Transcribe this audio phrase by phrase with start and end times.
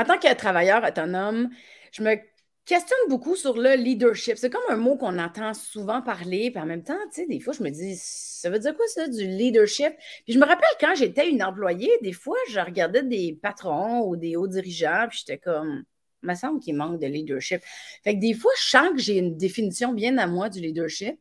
[0.00, 1.50] En tant que travailleur autonome,
[1.92, 2.16] je me
[2.64, 4.38] questionne beaucoup sur le leadership.
[4.38, 7.38] C'est comme un mot qu'on entend souvent parler, puis en même temps, tu sais, des
[7.38, 9.92] fois, je me dis, ça veut dire quoi ça, du leadership?
[10.24, 14.16] Puis je me rappelle quand j'étais une employée, des fois, je regardais des patrons ou
[14.16, 15.84] des hauts dirigeants, puis j'étais comme,
[16.22, 17.60] il me semble qu'il manque de leadership.
[18.02, 21.20] Fait que des fois, je sens que j'ai une définition bien à moi du leadership.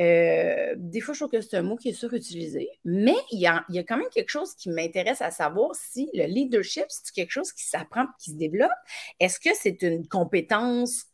[0.00, 3.46] Euh, des fois, je trouve que c'est un mot qui est surutilisé, mais il y,
[3.46, 7.52] a, quand même quelque chose qui m'intéresse à savoir si le leadership, c'est quelque chose
[7.52, 8.72] qui s'apprend, qui se développe.
[9.20, 11.04] Est-ce que c'est une compétence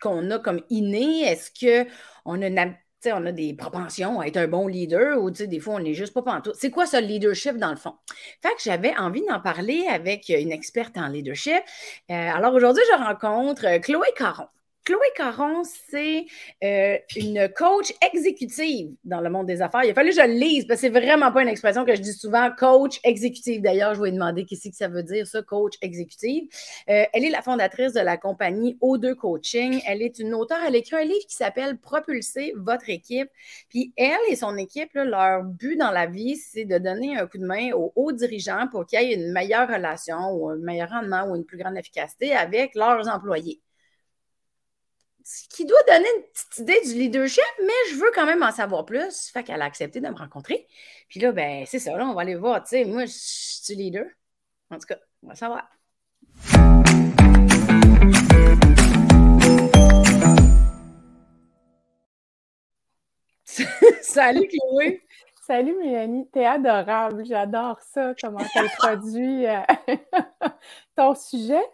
[0.00, 1.22] qu'on a comme innée?
[1.22, 2.74] Est-ce qu'on a une
[3.06, 6.12] on a des propensions à être un bon leader ou des fois, on n'est juste
[6.12, 6.54] pas pantoute?
[6.56, 7.94] C'est quoi ce leadership dans le fond?
[8.42, 11.62] Fait que j'avais envie d'en parler avec une experte en leadership.
[12.10, 14.48] Euh, alors aujourd'hui, je rencontre Chloé Caron.
[14.90, 16.26] Chloé Caron, c'est
[16.64, 19.84] euh, une coach exécutive dans le monde des affaires.
[19.84, 21.94] Il a fallu que je le lise parce que c'est vraiment pas une expression que
[21.94, 23.62] je dis souvent, coach exécutive.
[23.62, 26.48] D'ailleurs, je vais demander qu'est-ce que ça veut dire, ça, coach exécutive.
[26.88, 29.80] Euh, elle est la fondatrice de la compagnie O2 Coaching.
[29.86, 30.58] Elle est une auteure.
[30.66, 33.30] Elle écrit un livre qui s'appelle Propulser votre équipe.
[33.68, 37.38] Puis elle et son équipe, leur but dans la vie, c'est de donner un coup
[37.38, 40.90] de main aux hauts dirigeants pour qu'il y ait une meilleure relation ou un meilleur
[40.90, 43.60] rendement ou une plus grande efficacité avec leurs employés
[45.48, 48.84] qui doit donner une petite idée du leadership, mais je veux quand même en savoir
[48.84, 49.30] plus.
[49.32, 50.66] Fait qu'elle a accepté de me rencontrer.
[51.08, 52.62] Puis là, ben, c'est ça, là, on va aller voir.
[52.62, 54.06] Tu sais, moi, je suis leader.
[54.70, 55.68] En tout cas, on va savoir.
[64.02, 65.00] Salut Chloé!
[65.46, 69.62] Salut Mélanie, t'es adorable, j'adore ça, comment tu produit euh,
[70.96, 71.64] ton sujet.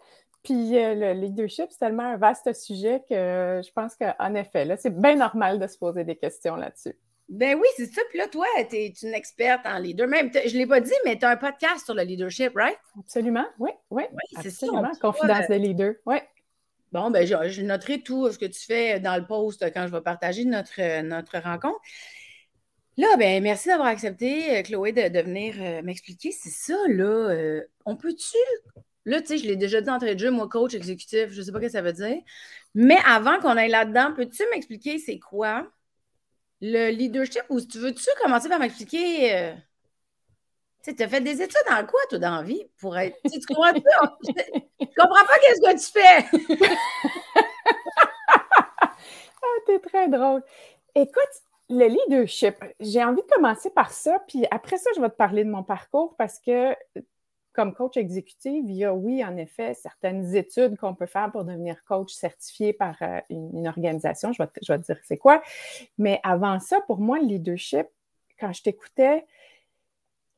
[0.43, 4.77] Puis euh, le leadership, c'est tellement un vaste sujet que je pense qu'en effet, là,
[4.77, 6.97] c'est bien normal de se poser des questions là-dessus.
[7.29, 8.01] Ben oui, c'est ça.
[8.09, 10.07] Puis là, toi, tu es une experte en leader.
[10.07, 12.77] Même, je ne l'ai pas dit, mais tu as un podcast sur le leadership, right?
[12.97, 14.03] Absolument, oui, oui.
[14.41, 14.67] c'est ça.
[15.01, 16.17] Confidence de leader, oui.
[16.93, 20.01] Bon, ben je, noterai tout ce que tu fais dans le post quand je vais
[20.01, 21.81] partager notre, notre rencontre.
[22.95, 26.31] Là, ben merci d'avoir accepté, Chloé, de, venir euh, m'expliquer.
[26.31, 27.03] C'est ça, là.
[27.03, 28.37] Euh, on peut-tu
[29.07, 31.45] Là, tu sais, je l'ai déjà dit entrée de jeu, moi, coach exécutif, je ne
[31.45, 32.17] sais pas ce que ça veut dire.
[32.75, 35.65] Mais avant qu'on aille là-dedans, peux-tu m'expliquer c'est quoi
[36.59, 39.33] le leadership ou tu veux-tu commencer par m'expliquer.
[39.33, 39.53] Euh,
[40.83, 43.17] tu as fait des études en quoi, toi, dans la vie, pour être.
[43.31, 44.17] Tu comprends pas?
[44.23, 46.67] Je, comprends pas qu'est-ce que tu fais.
[49.41, 50.43] ah, t'es très drôle.
[50.95, 55.15] Écoute, le leadership, j'ai envie de commencer par ça, puis après ça, je vais te
[55.15, 56.75] parler de mon parcours parce que
[57.57, 61.43] comme coach exécutif, il y a, oui, en effet, certaines études qu'on peut faire pour
[61.43, 64.31] devenir coach certifié par euh, une, organisation.
[64.31, 65.41] Je vais, te, dire c'est quoi.
[65.97, 67.87] Mais avant ça, pour moi, le leadership,
[68.39, 69.25] quand je t'écoutais,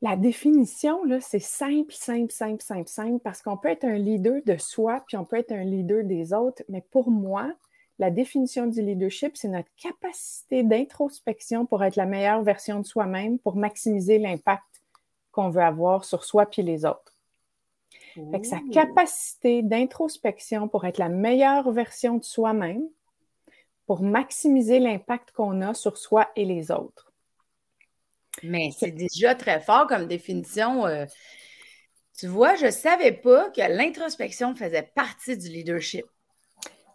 [0.01, 4.55] la définition, c'est simple, simple, simple, simple, simple, parce qu'on peut être un leader de
[4.55, 6.63] soi, puis on peut être un leader des autres.
[6.69, 7.51] Mais pour moi,
[7.97, 13.39] la définition du leadership, c'est notre capacité d'introspection pour être la meilleure version de soi-même,
[13.39, 14.63] pour maximiser l'impact
[15.39, 17.13] qu'on veut avoir sur soi puis les autres.
[18.13, 22.83] Fait sa capacité d'introspection pour être la meilleure version de soi-même,
[23.85, 27.13] pour maximiser l'impact qu'on a sur soi et les autres.
[28.43, 30.85] Mais c'est déjà très fort comme définition.
[30.85, 31.05] Euh,
[32.17, 36.05] tu vois, je ne savais pas que l'introspection faisait partie du leadership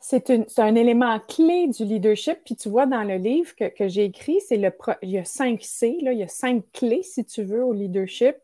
[0.06, 2.38] c'est un élément clé du leadership.
[2.44, 4.70] Puis tu vois, dans le livre que, j'ai écrit, c'est le
[5.00, 7.72] il y a cinq C, là, il y a cinq clés, si tu veux, au
[7.72, 8.36] leadership.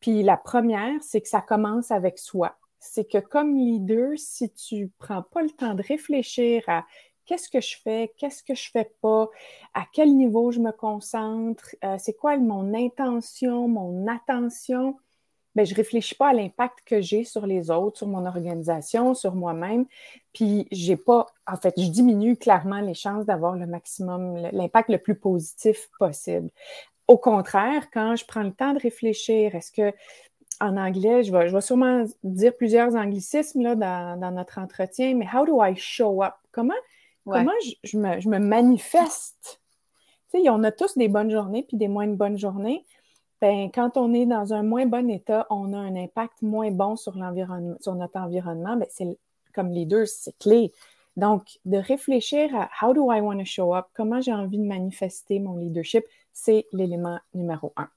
[0.00, 2.56] Puis la première, c'est que ça commence avec soi.
[2.80, 6.84] C'est que comme leader, si tu ne prends pas le temps de réfléchir à
[7.24, 9.28] qu'est-ce que je fais, qu'est-ce que je fais pas,
[9.74, 14.96] à quel niveau je me concentre, euh, c'est quoi mon intention, mon attention,
[15.56, 19.14] ben, je ne réfléchis pas à l'impact que j'ai sur les autres, sur mon organisation,
[19.14, 19.86] sur moi-même.
[20.34, 24.98] Puis, j'ai pas, en fait, je diminue clairement les chances d'avoir le maximum, l'impact le
[24.98, 26.50] plus positif possible.
[27.08, 29.96] Au contraire, quand je prends le temps de réfléchir, est-ce que,
[30.60, 35.26] en anglais, je vais, je vais sûrement dire plusieurs anglicismes là, dans, notre entretien, mais
[35.32, 36.34] how do I show up?
[36.52, 36.74] Comment,
[37.24, 39.62] comment je, me, je, me, manifeste?
[40.30, 42.84] Tu sais, on a tous des bonnes journées puis des moins bonnes journées
[43.40, 46.96] ben, quand on est dans un moins bon état, on a un impact moins bon
[46.96, 47.14] sur,
[47.80, 48.76] sur notre environnement.
[48.76, 49.18] Ben, c'est,
[49.54, 50.72] comme leader, c'est clé.
[51.16, 54.64] Donc, de réfléchir à how do I want to show up, comment j'ai envie de
[54.64, 57.88] manifester mon leadership, c'est l'élément numéro un.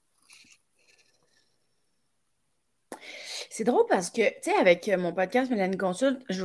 [3.52, 6.44] C'est drôle parce que, tu sais, avec euh, mon podcast Mélanie Consulte, je,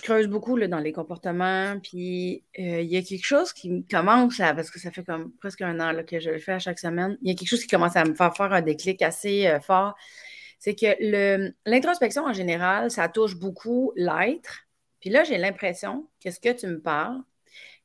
[0.00, 1.78] creuse beaucoup là, dans les comportements.
[1.82, 5.32] Puis, euh, il y a quelque chose qui commence à, parce que ça fait comme
[5.32, 7.60] presque un an que je le fais à chaque semaine, il y a quelque chose
[7.60, 9.94] qui commence à me faire faire un déclic assez euh, fort.
[10.58, 14.66] c'est que l'introspection en général, ça touche beaucoup l'être.
[15.00, 17.20] Puis là, j'ai l'impression que ce que tu me parles,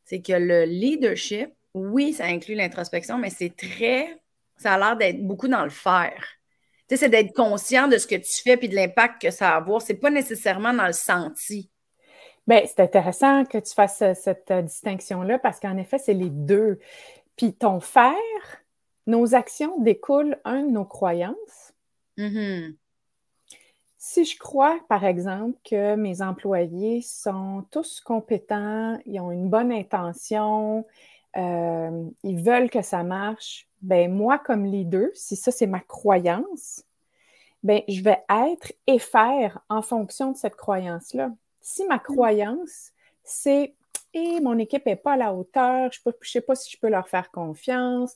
[0.05, 4.21] c'est que le leadership, oui, ça inclut l'introspection, mais c'est très,
[4.55, 6.36] ça a l'air d'être beaucoup dans le faire.
[6.87, 9.49] Tu sais, c'est d'être conscient de ce que tu fais puis de l'impact que ça
[9.49, 9.81] va avoir.
[9.81, 11.69] C'est pas nécessairement dans le senti.
[12.47, 16.29] Bien, c'est intéressant que tu fasses euh, cette euh, distinction-là parce qu'en effet, c'est les
[16.29, 16.79] deux.
[17.35, 18.13] Puis ton faire,
[19.05, 21.73] nos actions découlent, un, de nos croyances.
[22.17, 22.75] Mm-hmm.
[23.97, 29.71] Si je crois, par exemple, que mes employés sont tous compétents, ils ont une bonne
[29.71, 30.85] intention,
[31.37, 36.83] euh, ils veulent que ça marche, ben moi, comme leader, si ça c'est ma croyance,
[37.63, 41.31] ben je vais être et faire en fonction de cette croyance-là.
[41.61, 42.01] Si ma mm.
[42.01, 42.91] croyance,
[43.23, 43.75] c'est
[44.13, 46.89] et mon équipe n'est pas à la hauteur, je ne sais pas si je peux
[46.89, 48.15] leur faire confiance,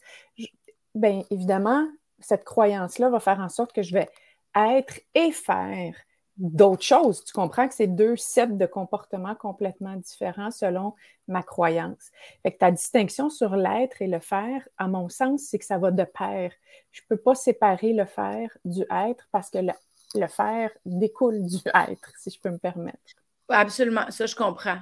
[0.95, 1.85] bien évidemment,
[2.19, 4.09] cette croyance-là va faire en sorte que je vais
[4.56, 5.95] être et faire
[6.41, 7.23] d'autres choses.
[7.23, 10.95] Tu comprends que c'est deux sets de comportements complètement différents selon
[11.27, 12.09] ma croyance.
[12.41, 15.77] Fait que ta distinction sur l'être et le faire, à mon sens, c'est que ça
[15.77, 16.51] va de pair.
[16.91, 19.71] Je peux pas séparer le faire du être parce que le,
[20.15, 22.97] le faire découle du être, si je peux me permettre.
[23.47, 24.79] Absolument, ça je comprends.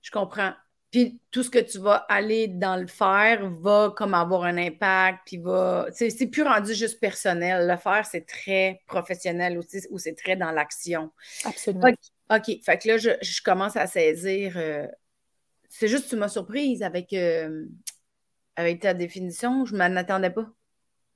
[0.00, 0.52] Je comprends.
[0.94, 5.22] Puis tout ce que tu vas aller dans le faire va comme avoir un impact,
[5.26, 5.88] puis va.
[5.90, 7.66] C'est plus rendu juste personnel.
[7.66, 11.10] Le faire, c'est très professionnel aussi, ou c'est très dans l'action.
[11.44, 11.88] Absolument.
[12.30, 12.44] OK.
[12.64, 14.52] Fait que là, je, commence à saisir.
[14.54, 14.86] Euh,
[15.68, 17.66] c'est juste tu m'as surprise avec, euh,
[18.54, 19.64] avec ta définition.
[19.64, 20.46] Je ne m'en attendais pas.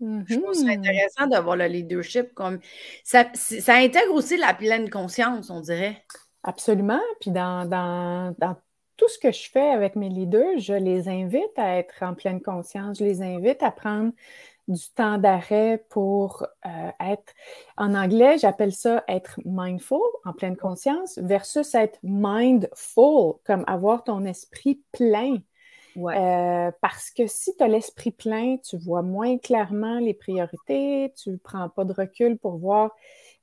[0.01, 0.77] Je trouve ça mm-hmm.
[0.77, 2.59] intéressant d'avoir le leadership comme.
[3.05, 6.05] Ça, ça intègre aussi la pleine conscience, on dirait.
[6.43, 7.01] Absolument.
[7.21, 8.57] Puis dans, dans, dans
[8.99, 12.43] tout ce que je fais avec mes leaders, je les invite à être en pleine
[12.43, 12.99] conscience.
[12.99, 14.13] Je les invite à prendre
[14.67, 17.33] du temps d'arrêt pour euh, être,
[17.79, 24.25] en anglais, j'appelle ça être mindful, en pleine conscience, versus être mindful, comme avoir ton
[24.25, 25.39] esprit plein.
[25.97, 31.31] Euh, parce que si tu as l'esprit plein, tu vois moins clairement les priorités, tu
[31.31, 32.95] ne prends pas de recul pour voir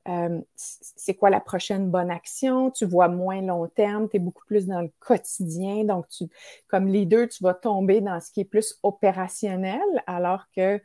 [0.08, 4.46] euh, c'est quoi la prochaine bonne action, tu vois moins long terme, tu es beaucoup
[4.46, 6.26] plus dans le quotidien, donc tu,
[6.68, 10.80] comme leader, tu vas tomber dans ce qui est plus opérationnel, alors que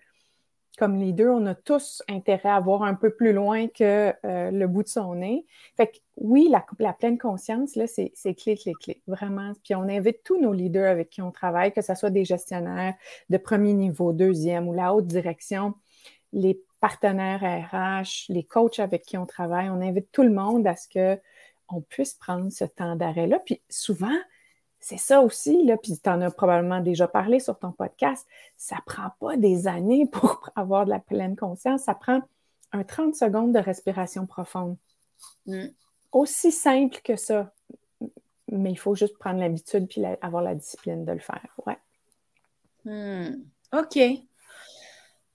[0.79, 4.67] comme leader, on a tous intérêt à voir un peu plus loin que euh, le
[4.67, 5.45] bout de son nez.
[5.77, 9.53] Fait que oui, la, pleine conscience, là, c'est clé, clé, clé, vraiment.
[9.63, 12.95] Puis on invite tous nos leaders avec qui on travaille, que ce soit des gestionnaires
[13.29, 15.75] de premier niveau, deuxième ou la haute direction,
[16.33, 20.75] les partenaires RH, les coachs avec qui on travaille, on invite tout le monde à
[20.77, 23.39] ce qu'on puisse prendre ce temps d'arrêt-là.
[23.45, 24.17] Puis souvent,
[24.81, 28.77] c'est ça aussi, là, puis tu en as probablement déjà parlé sur ton podcast, ça
[28.77, 32.23] ne prend pas des années pour avoir de la pleine conscience, ça prend
[32.73, 34.77] un 30 secondes de respiration profonde.
[35.47, 35.67] Mm.
[36.13, 37.53] Aussi simple que ça,
[38.49, 41.47] mais il faut juste prendre l'habitude puis avoir la discipline de le faire.
[41.67, 41.79] Ouais.
[42.85, 43.43] Mm.
[43.73, 43.99] OK.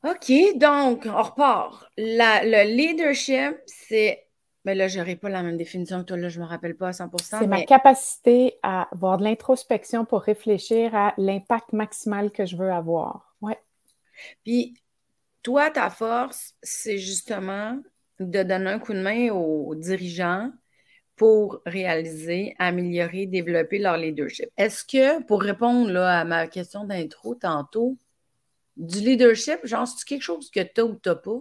[0.06, 1.90] OK, donc, on repart.
[1.98, 4.22] le leadership, c'est.
[4.63, 6.50] Mais ben là, je n'aurai pas la même définition que toi, là, je ne me
[6.50, 11.72] rappelle pas à 100% C'est ma capacité à avoir de l'introspection pour réfléchir à l'impact
[11.74, 13.36] maximal que je veux avoir.
[13.42, 13.60] Ouais.
[14.44, 14.74] Puis,
[15.44, 17.78] toi, ta force, c'est justement
[18.19, 20.51] de donner un coup de main aux dirigeants
[21.16, 24.50] pour réaliser, améliorer, développer leur leadership.
[24.58, 27.98] Est-ce que, pour répondre là, à ma question d'intro tantôt,
[28.77, 31.39] du leadership, genre, c'est quelque chose que tu as ou tu n'as pas?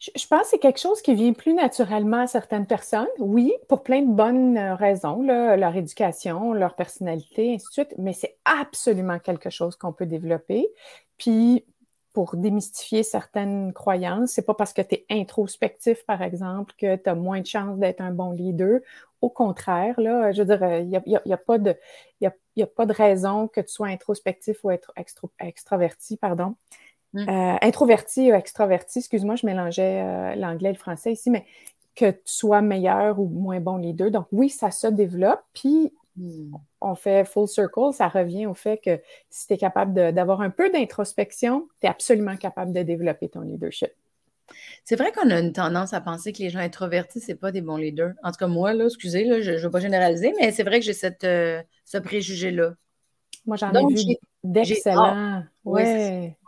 [0.00, 3.82] Je pense que c'est quelque chose qui vient plus naturellement à certaines personnes, oui, pour
[3.82, 9.18] plein de bonnes euh, raisons, leur éducation, leur personnalité, ainsi de suite, mais c'est absolument
[9.18, 10.68] quelque chose qu'on peut développer.
[11.16, 11.64] Puis,
[12.12, 17.08] pour démystifier certaines croyances, c'est pas parce que tu es introspectif, par exemple, que tu
[17.08, 18.80] as moins de chances d'être un bon leader.
[19.22, 20.88] Au contraire, là, je veux dire, il
[21.26, 21.74] n'y a, pas de,
[22.60, 24.92] n'y a pas de raison que tu sois introspectif ou être
[25.40, 26.54] extraverti, pardon.
[27.14, 27.28] Mm.
[27.28, 31.46] Euh, introverti ou extraverti, excuse-moi, je mélangeais euh, l'anglais et le français ici, mais
[31.94, 34.10] que tu sois meilleur ou moins bon les deux.
[34.10, 36.54] Donc oui, ça se développe, puis mm.
[36.80, 40.50] on fait full circle, ça revient au fait que si tu es capable d'avoir un
[40.50, 43.92] peu d'introspection, tu es absolument capable de développer ton leadership.
[44.84, 47.52] C'est vrai qu'on a une tendance à penser que les gens introvertis, ce n'est pas
[47.52, 48.12] des bons leaders.
[48.22, 50.80] En tout cas, moi, là, excusez, là, je ne veux pas généraliser, mais c'est vrai
[50.80, 52.74] que j'ai cette, euh, ce préjugé-là.
[53.46, 55.44] Moi, j'en ai vu d'excellents.
[55.64, 55.82] Oui,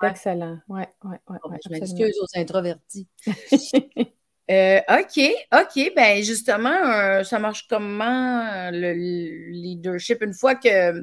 [0.02, 0.58] d'excellents.
[0.68, 1.56] Oui, oui, oui.
[1.64, 3.08] je m'excuse aux introvertis.
[4.48, 5.20] Euh, OK,
[5.52, 5.92] OK.
[5.96, 10.22] Ben justement, euh, ça marche comment le leadership?
[10.22, 11.00] Une fois que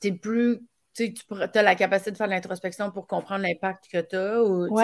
[0.00, 0.60] tu es plus
[0.94, 4.74] tu as la capacité de faire l'introspection pour comprendre l'impact que tu as ou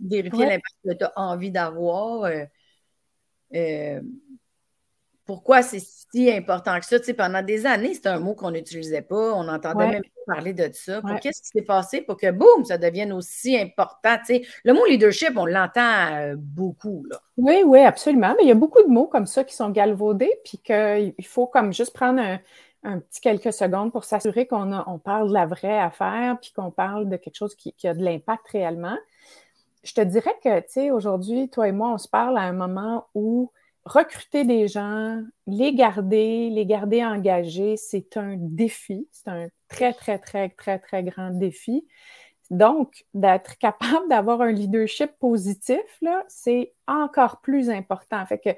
[0.00, 2.24] vérifier l'impact que tu as envie d'avoir.
[2.24, 2.44] Euh,
[3.54, 4.00] euh,
[5.24, 6.98] pourquoi c'est si important que ça?
[7.16, 10.68] pendant des années, c'était un mot qu'on n'utilisait pas, on n'entendait même pas parler de
[10.72, 11.00] ça.
[11.22, 14.16] Qu'est-ce qui s'est passé pour que, boum, ça devienne aussi important?
[14.64, 17.04] le mot leadership, on l'entend euh, beaucoup.
[17.08, 17.20] Là.
[17.36, 18.34] Oui, oui, absolument.
[18.36, 21.46] Mais il y a beaucoup de mots comme ça qui sont galvaudés, puis qu'il faut
[21.46, 22.40] comme juste prendre un,
[22.82, 27.08] petit quelques secondes pour s'assurer qu'on on parle de la vraie affaire, puis qu'on parle
[27.08, 28.96] de quelque chose qui, qui a de l'impact réellement.
[29.82, 32.52] Je te dirais que, tu sais, aujourd'hui, toi et moi, on se parle à un
[32.52, 33.50] moment où
[33.84, 39.08] recruter des gens, les garder, les garder engagés, c'est un défi.
[39.10, 41.86] C'est un très, très, très, très, très grand défi.
[42.50, 48.24] Donc, d'être capable d'avoir un leadership positif, là, c'est encore plus important.
[48.26, 48.50] Fait que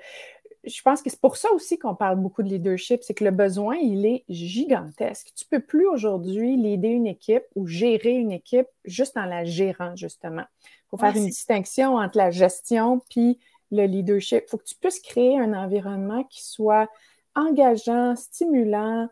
[0.65, 3.33] je pense que c'est pour ça aussi qu'on parle beaucoup de leadership, c'est que le
[3.33, 5.33] besoin, il est gigantesque.
[5.35, 9.45] Tu ne peux plus aujourd'hui leader une équipe ou gérer une équipe juste en la
[9.45, 10.45] gérant, justement.
[10.63, 13.41] Il faut faire une distinction entre la gestion puis
[13.73, 14.45] le leadership.
[14.47, 16.89] Il faut que tu puisses créer un environnement qui soit
[17.35, 19.09] engageant, stimulant,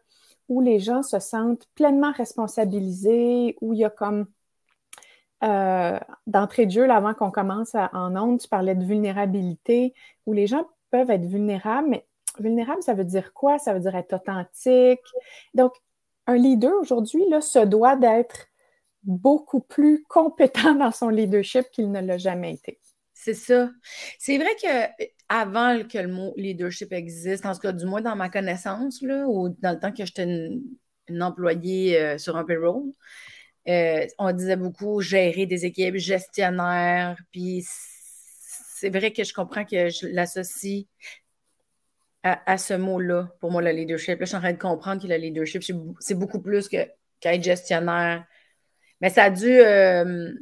[0.49, 4.27] où les gens se sentent pleinement responsabilisés, où il y a comme
[5.43, 9.95] euh, d'entrée de jeu, avant qu'on commence en ondes, tu parlais de vulnérabilité,
[10.27, 12.07] où les gens peuvent être vulnérables, mais
[12.39, 13.59] vulnérable, ça veut dire quoi?
[13.59, 15.01] Ça veut dire être authentique.
[15.55, 15.73] Donc,
[16.27, 18.47] un leader aujourd'hui, là, se doit d'être
[19.03, 22.79] beaucoup plus compétent dans son leadership qu'il ne l'a jamais été.
[23.15, 23.71] C'est ça.
[24.19, 28.17] C'est vrai que avant que le mot leadership existe, en tout cas, du moins dans
[28.17, 32.85] ma connaissance, là, ou dans le temps que j'étais une, employée euh, sur un payroll,
[33.69, 37.67] euh, on disait beaucoup gérer des équipes, gestionnaire, puis
[38.81, 40.87] c'est vrai que je comprends que je l'associe
[42.23, 44.19] à, ce mot-là, pour moi, le leadership.
[44.19, 45.63] Là, je suis en train de comprendre que le leadership,
[46.01, 48.25] c'est beaucoup plus qu'être gestionnaire.
[49.01, 49.49] Mais ça a dû.
[49.51, 50.33] Euh,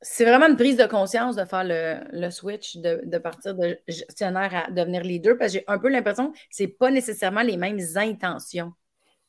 [0.00, 4.70] c'est vraiment une prise de conscience de faire le, switch, de, partir de gestionnaire à
[4.70, 7.80] devenir leader, parce que j'ai un peu l'impression que ce n'est pas nécessairement les mêmes
[7.96, 8.72] intentions.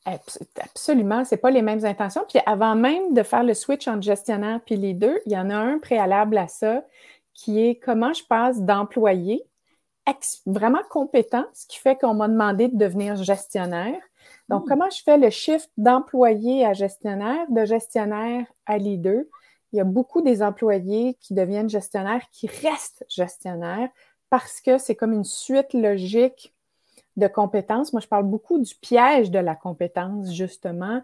[0.06, 2.24] Absolument, ce n'est pas les mêmes intentions.
[2.26, 5.56] Puis avant même de faire le switch entre gestionnaire puis leader, il y en a
[5.56, 6.82] un préalable à ça
[7.40, 9.44] qui est comment je passe d'employé
[10.44, 14.00] vraiment compétent, ce qui fait qu'on m'a demandé de devenir gestionnaire.
[14.48, 14.68] Donc, hmm.
[14.68, 19.22] comment je fais le shift d'employé à gestionnaire, de gestionnaire à leader?
[19.72, 23.88] il y a beaucoup des employés qui deviennent gestionnaires, qui restent gestionnaires
[24.28, 26.52] parce que c'est comme une suite logique
[27.16, 27.92] de compétences.
[27.92, 31.02] Moi, je parle beaucoup du piège de la compétence, justement,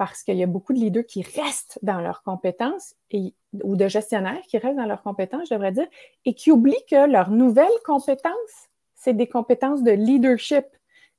[0.00, 3.86] parce qu'il y a beaucoup de leaders qui restent dans leurs compétences et, ou de
[3.86, 5.86] gestionnaires qui restent dans leurs compétences, je devrais dire,
[6.24, 10.64] et qui oublient que leurs nouvelles compétences, c'est des compétences de leadership.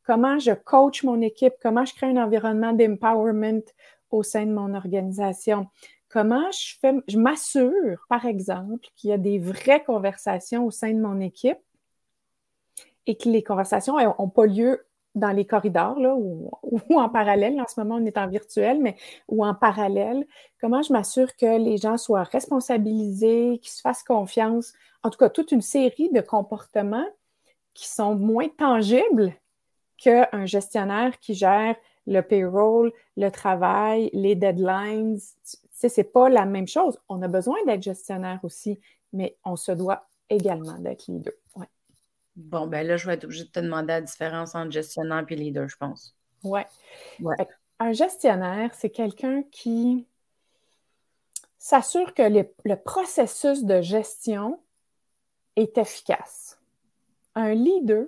[0.04, 3.62] Comment je coach mon équipe, comment je crée un environnement d'empowerment
[4.10, 5.68] au sein de mon organisation,
[6.10, 10.92] comment je fais, je m'assure, par exemple, qu'il y a des vraies conversations au sein
[10.92, 11.60] de mon équipe
[13.06, 14.84] et que les conversations n'ont pas lieu
[15.16, 15.98] dans les corridors
[16.64, 17.60] ou, en parallèle.
[17.60, 18.96] En ce moment, on est en virtuel, mais
[19.28, 20.26] ou en parallèle.
[20.60, 24.74] Comment je m'assure que les gens soient responsabilisés, qu'ils se fassent confiance?
[25.04, 27.08] En tout cas, toute une série de comportements
[27.74, 29.34] qui sont moins tangibles
[29.98, 31.76] qu'un gestionnaire qui gère
[32.08, 35.20] le payroll, le travail, les deadlines,
[35.72, 37.00] c'est pas la même chose.
[37.10, 38.80] On a besoin d'être gestionnaire aussi,
[39.14, 41.34] mais on se doit également d'être leader.
[42.46, 45.36] Bon, ben là, je vais être obligée de te demander la différence entre gestionnaire et
[45.36, 46.16] leader, je pense.
[46.44, 46.62] Oui.
[47.20, 47.36] Ouais.
[47.80, 50.08] Un gestionnaire, c'est quelqu'un qui
[51.58, 54.60] s'assure que le processus de gestion
[55.56, 56.60] est efficace.
[57.36, 58.06] Un leader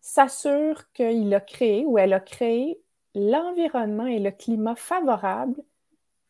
[0.00, 2.80] s'assure qu'il a créé ou elle a créé
[3.14, 5.56] l'environnement et le climat favorable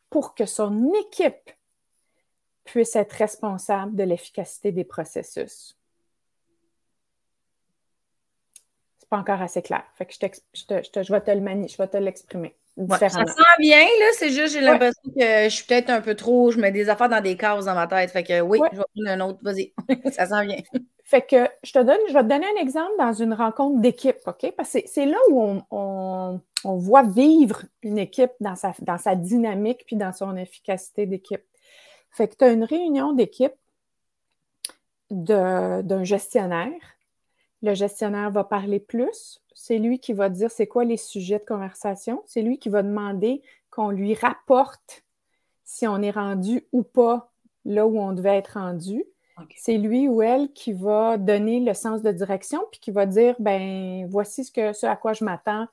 [0.09, 1.51] pour que son équipe
[2.65, 5.77] puisse être responsable de l'efficacité des processus.
[9.07, 9.85] C'est pas encore assez clair.
[9.95, 12.57] Fait que je, je, vais te le manier, je vais te l'exprimer.
[12.91, 13.21] ça sent
[13.61, 14.07] bien, là.
[14.15, 17.09] C'est juste, j'ai l'impression que je suis peut-être un peu trop, je mets des affaires
[17.09, 18.11] dans des cases dans ma tête.
[18.11, 19.39] Fait que oui, je vais prendre un autre.
[19.43, 19.73] Vas-y,
[20.13, 20.57] ça sent bien.
[21.05, 24.19] Fait que je te donne, je vais te donner un exemple dans une rencontre d'équipe,
[24.27, 24.53] OK?
[24.57, 29.85] Parce que c'est là où on, voit vivre une équipe dans sa, dans sa dynamique
[29.87, 31.45] puis dans son efficacité d'équipe.
[32.11, 33.55] Fait que tu as une réunion d'équipe
[35.11, 36.73] d'un gestionnaire.
[37.63, 39.41] Le gestionnaire va parler plus.
[39.55, 42.23] C'est lui qui va dire c'est quoi les sujets de conversation.
[42.27, 45.05] C'est lui qui va demander qu'on lui rapporte
[45.65, 47.33] si on est rendu ou pas
[47.65, 49.05] là où on devait être rendu.
[49.55, 53.37] C'est lui ou elle qui va donner le sens de direction puis qui va dire
[53.39, 55.67] ben voici ce, que, ce à quoi je m'attends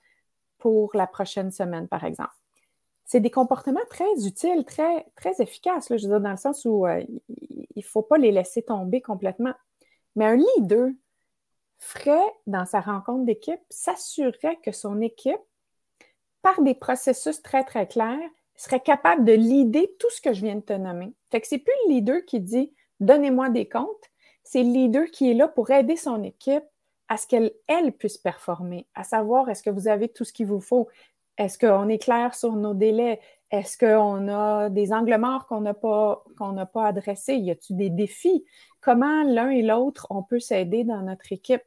[0.57, 2.33] pour la prochaine semaine, par exemple.
[3.05, 6.63] c'est des comportements très utiles, très, très efficaces, là, je veux dire, dans le sens
[6.65, 9.53] où euh, il ne faut pas les laisser tomber complètement.
[10.15, 10.89] Mais un leader
[11.83, 15.41] ferait, dans sa rencontre d'équipe, s'assurerait que son équipe,
[16.41, 20.55] par des processus très, très clairs, serait capable de leader tout ce que je viens
[20.55, 21.13] de te nommer.
[21.31, 24.11] Fait que c'est plus le leader qui dit donnez-moi des comptes,
[24.43, 26.63] c'est le leader qui est là pour aider son équipe
[27.09, 30.47] à ce qu'elle elle puisse performer, à savoir est-ce que vous avez tout ce qu'il
[30.47, 30.87] vous faut,
[31.37, 33.19] est-ce qu'on est clair sur nos délais,
[33.51, 37.77] est-ce qu'on a des angles morts qu'on n'a pas, qu'on n'a pas adressés, y a-t-il
[37.77, 38.45] des défis,
[38.81, 41.63] comment l'un et l'autre on peut s'aider dans notre équipe?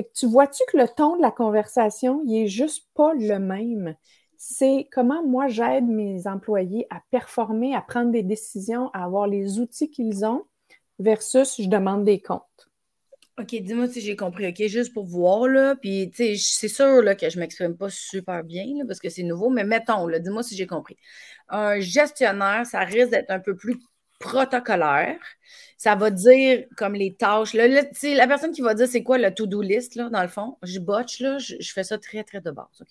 [0.00, 3.38] Fait que tu vois-tu que le ton de la conversation, il est juste pas le
[3.38, 3.94] même?
[4.38, 9.58] C'est comment moi j'aide mes employés à performer, à prendre des décisions, à avoir les
[9.58, 10.46] outils qu'ils ont
[11.00, 12.70] versus je demande des comptes.
[13.38, 17.28] OK, dis-moi si j'ai compris, OK, juste pour voir, là, puis, c'est sûr là, que
[17.28, 20.66] je ne m'exprime pas super bien, parce que c'est nouveau, mais mettons, dis-moi si j'ai
[20.66, 20.96] compris.
[21.50, 23.78] Un gestionnaire, ça risque d'être un peu plus
[24.20, 25.18] protocolaire.
[25.76, 27.54] Ça va dire comme les tâches.
[27.54, 30.78] La personne qui va dire c'est quoi le to-do list, là, dans le fond, je
[30.78, 32.84] botche, là, je, fais ça très, très de base?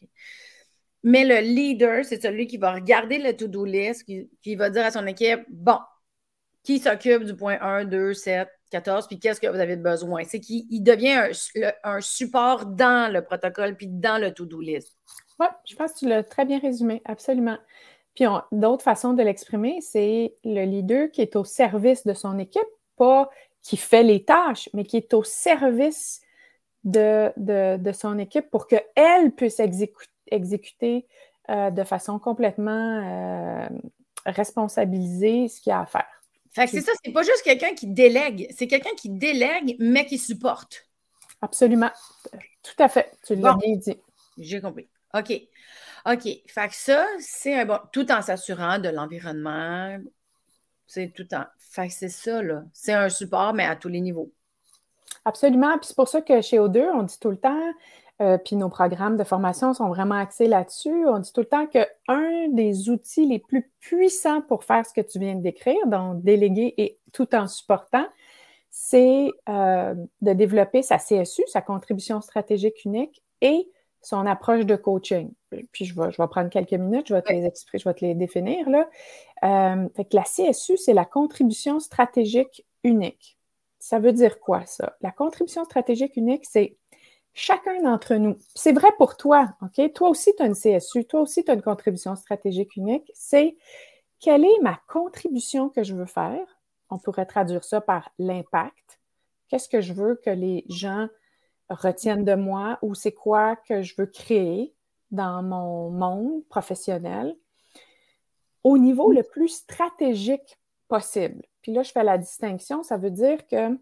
[1.04, 4.92] Mais le leader, c'est celui qui va regarder le to-do list, qui, va dire à
[4.92, 5.78] son équipe bon,
[6.64, 10.24] qui s'occupe du point 1, 2, 7, 14, puis qu'est-ce que vous avez besoin?
[10.26, 11.32] C'est qu'il devient
[11.84, 14.98] un, support dans le protocole, puis dans le to-do list.
[15.40, 17.58] Oui, je pense que tu l'as très bien résumé, absolument.
[18.20, 22.62] Puis d'autres façons de l'exprimer, c'est le leader qui est au service de son équipe,
[22.98, 23.30] pas
[23.62, 26.22] qui fait les tâches, mais qui est au service
[26.84, 31.08] de, de son équipe pour qu'elle puisse exécuter exécuter
[31.50, 33.68] euh, de façon complètement euh,
[34.26, 36.08] responsabilisée ce qu'il y a à faire.
[36.52, 40.06] Fait que c'est ça, c'est pas juste quelqu'un qui délègue, c'est quelqu'un qui délègue, mais
[40.06, 40.88] qui supporte.
[41.42, 41.92] Absolument.
[42.64, 43.12] Tout à fait.
[43.26, 43.98] Tu l'as bien dit.
[44.38, 44.88] J'ai compris.
[45.14, 45.32] OK.
[46.06, 46.28] OK.
[46.48, 47.80] Fait que ça, c'est un bon.
[47.92, 49.98] Tout en s'assurant de l'environnement.
[50.88, 51.46] C'est tout en.
[51.58, 52.64] Fait que c'est ça, là.
[52.74, 54.32] C'est un support, mais à tous les niveaux.
[55.26, 55.78] Absolument.
[55.78, 57.74] Puis c'est pour ça que chez O2, on dit tout le temps
[58.22, 61.08] euh, puis nos programmes de formation sont vraiment axés là-dessus.
[61.08, 65.02] On dit tout le temps qu'un des outils les plus puissants pour faire ce que
[65.02, 68.06] tu viens de décrire, donc déléguer et tout en supportant,
[68.70, 73.70] c'est euh, de développer sa CSU, sa contribution stratégique unique, et
[74.02, 75.32] son approche de coaching.
[75.72, 77.94] Puis je vais, je vais prendre quelques minutes, je vais te les exprimer, je vais
[77.94, 78.70] te les définir.
[78.70, 78.90] Là.
[79.44, 83.38] Euh, fait que la CSU, c'est la contribution stratégique unique.
[83.80, 84.96] Ça veut dire quoi, ça?
[85.02, 86.78] La contribution stratégique unique, c'est
[87.34, 89.94] chacun d'entre nous, c'est vrai pour toi, OK?
[89.94, 93.56] Toi aussi, tu as une CSU, toi aussi, tu as une contribution stratégique unique, c'est
[94.20, 96.46] quelle est ma contribution que je veux faire?
[96.90, 99.00] On pourrait traduire ça par l'impact.
[99.48, 101.08] Qu'est-ce que je veux que les gens
[101.70, 104.74] retiennent de moi ou c'est quoi que je veux créer
[105.12, 107.36] dans mon monde professionnel
[108.64, 111.44] au niveau le plus stratégique possible.
[111.62, 113.78] Puis là, je fais la distinction, ça veut dire que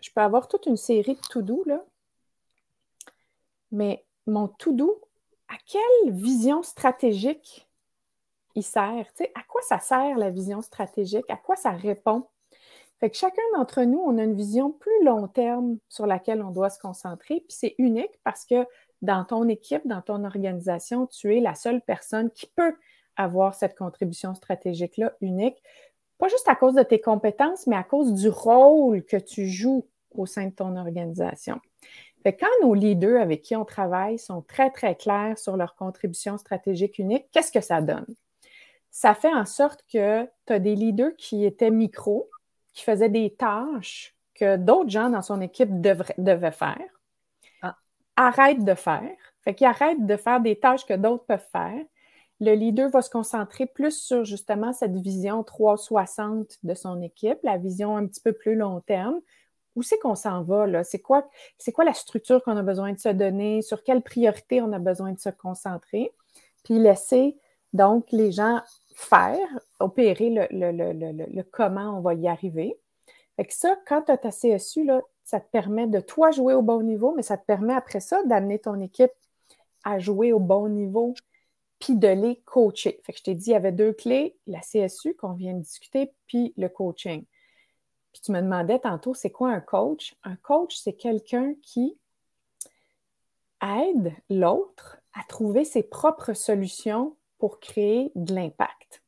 [0.00, 1.64] je peux avoir toute une série de tout doux,
[3.70, 4.96] mais mon tout doux,
[5.48, 7.68] à quelle vision stratégique
[8.54, 9.06] il sert?
[9.34, 11.28] à quoi ça sert la vision stratégique?
[11.28, 12.26] À quoi ça répond?
[13.00, 16.50] Fait que chacun d'entre nous, on a une vision plus long terme sur laquelle on
[16.50, 17.36] doit se concentrer.
[17.48, 18.66] Puis c'est unique parce que
[19.02, 22.74] dans ton équipe, dans ton organisation, tu es la seule personne qui peut
[23.16, 25.62] avoir cette contribution stratégique-là unique.
[26.18, 29.86] Pas juste à cause de tes compétences, mais à cause du rôle que tu joues
[30.10, 31.60] au sein de ton organisation
[32.32, 36.98] quand nos leaders avec qui on travaille sont très, très clairs sur leur contribution stratégique
[36.98, 38.06] unique, qu'est-ce que ça donne?
[38.90, 42.28] Ça fait en sorte que tu as des leaders qui étaient micro,
[42.78, 46.78] qui faisaient des tâches que d'autres gens dans son équipe devaient faire.
[47.60, 47.76] Ah.
[48.14, 49.16] Arrête de faire.
[49.42, 51.82] Fait qu'ils arrêtent de faire des tâches que d'autres peuvent faire.
[52.40, 57.58] Le leader va se concentrer plus sur justement cette vision 360 de son équipe, la
[57.58, 59.18] vision un petit peu plus long terme,
[59.74, 60.84] où c'est qu'on s'en va, là?
[60.84, 63.60] C'est quoi, c'est quoi la structure qu'on a besoin de se donner?
[63.60, 66.12] Sur quelle priorité on a besoin de se concentrer?
[66.62, 67.36] Puis laisser
[67.72, 68.60] donc les gens
[68.94, 69.46] faire,
[69.80, 72.78] opérer le, comment on va y arriver.
[73.36, 74.88] Fait que ça, quand tu as ta CSU,
[75.24, 78.22] ça te permet de toi jouer au bon niveau, mais ça te permet après ça
[78.24, 79.12] d'amener ton équipe
[79.84, 81.14] à jouer au bon niveau,
[81.78, 83.00] puis de les coacher.
[83.04, 85.60] Fait que je t'ai dit, il y avait deux clés, la CSU qu'on vient de
[85.60, 87.24] discuter, puis le coaching
[88.22, 90.14] tu me demandais tantôt, c'est quoi un coach?
[90.24, 91.98] Un coach, c'est quelqu'un qui
[93.62, 99.02] aide l'autre à trouver ses propres solutions pour créer de l'impact.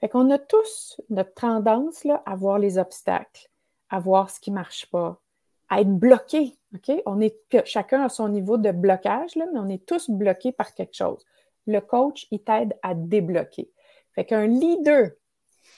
[0.00, 3.50] Fait qu'on a tous notre tendance à voir les obstacles,
[3.90, 5.20] à voir ce qui ne marche pas,
[5.68, 6.56] à être bloqué.
[7.64, 11.24] Chacun à son niveau de blocage, mais on est tous bloqués par quelque chose.
[11.66, 13.70] le coach, il t'aide à débloquer.
[14.14, 15.10] Fait qu'un leader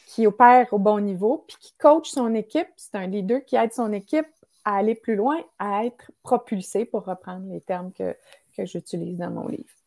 [0.06, 3.72] qui opère au bon niveau, puis qui coach son équipe, c'est un leader qui aide
[3.72, 4.28] son équipe
[4.64, 8.14] à aller plus loin, à être propulsé, pour reprendre les termes que
[8.58, 9.79] j'utilise dans mon livre.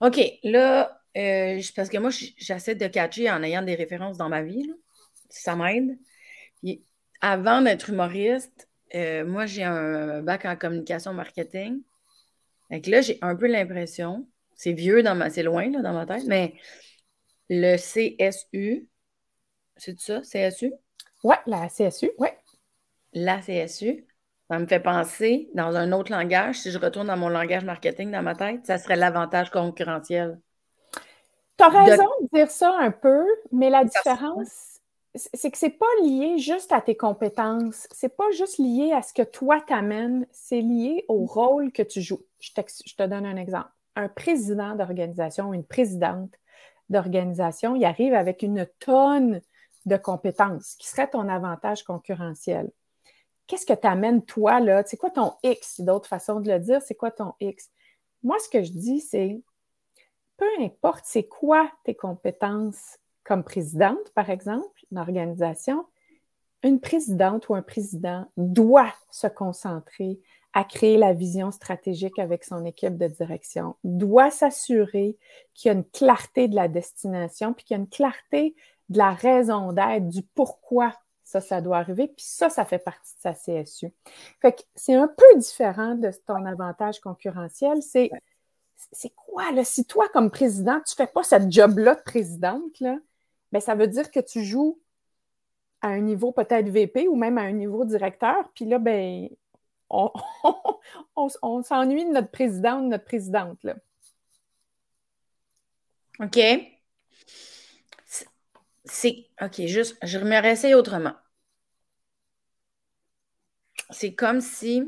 [0.00, 4.42] OK, là, euh, parce que moi, j'essaie de catcher en ayant des références dans ma
[4.42, 4.70] vie.
[5.28, 5.98] Ça m'aide.
[7.20, 11.82] avant d'être humoriste, euh, moi, j'ai un bac en communication marketing.
[12.70, 16.06] Donc là, j'ai un peu l'impression, c'est vieux, dans ma, c'est loin là, dans ma
[16.06, 16.54] tête, mais
[17.48, 18.88] le CSU,
[19.76, 20.72] c'est ça, CSU?
[21.24, 22.28] Oui, la CSU, oui.
[23.12, 24.06] La CSU,
[24.50, 28.10] ça me fait penser, dans un autre langage, si je retourne dans mon langage marketing
[28.10, 30.40] dans ma tête, ça serait l'avantage concurrentiel.
[31.56, 32.36] Tu as raison de...
[32.36, 34.80] dire ça un peu, mais la différence,
[35.14, 39.14] c'est que c'est pas lié juste à tes compétences, c'est pas juste lié à ce
[39.14, 42.24] que toi t'amènes, c'est lié au rôle que tu joues.
[42.40, 42.50] Je,
[42.86, 43.70] je te donne un exemple.
[43.94, 46.34] Un président d'organisation, une présidente
[46.88, 49.42] d'organisation, il arrive avec une tonne
[49.86, 52.68] de compétences qui serait ton avantage concurrentiel.
[53.50, 54.84] Qu'est-ce que tu amènes toi là?
[54.86, 55.80] C'est quoi ton X?
[55.80, 57.68] D'autres façons de le dire, c'est quoi ton X?
[58.22, 59.42] Moi, ce que je dis, c'est
[60.36, 65.84] peu importe c'est quoi tes compétences comme présidente, par exemple, d'organisation,
[66.62, 70.20] une présidente ou un président doit se concentrer
[70.52, 75.18] à créer la vision stratégique avec son équipe de direction, doit s'assurer
[75.54, 78.54] qu'il y a une clarté de la destination, puis qu'il y a une clarté
[78.90, 80.94] de la raison d'être, du pourquoi
[81.30, 83.92] ça, ça doit arriver, puis ça, ça fait partie de sa CSU.
[84.42, 88.10] Fait que c'est un peu différent de ton avantage concurrentiel, c'est
[88.92, 89.62] c'est quoi, là?
[89.62, 92.96] Si toi, comme président, tu ne fais pas cette job-là de présidente, là,
[93.52, 94.80] bien, ça veut dire que tu joues
[95.82, 99.28] à un niveau peut-être VP ou même à un niveau directeur, puis là, ben,
[99.88, 100.10] on,
[101.42, 103.62] on, s'ennuie de notre président de notre présidente.
[103.62, 103.76] Là.
[106.20, 106.38] OK.
[108.90, 109.26] C'est.
[109.40, 111.14] OK, juste, je me réessaye autrement.
[113.90, 114.82] C'est comme si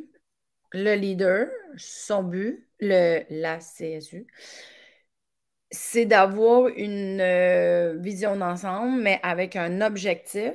[0.73, 4.27] le leader, son but, le, la CSU,
[5.71, 10.53] c'est d'avoir une euh, vision d'ensemble, mais avec un objectif,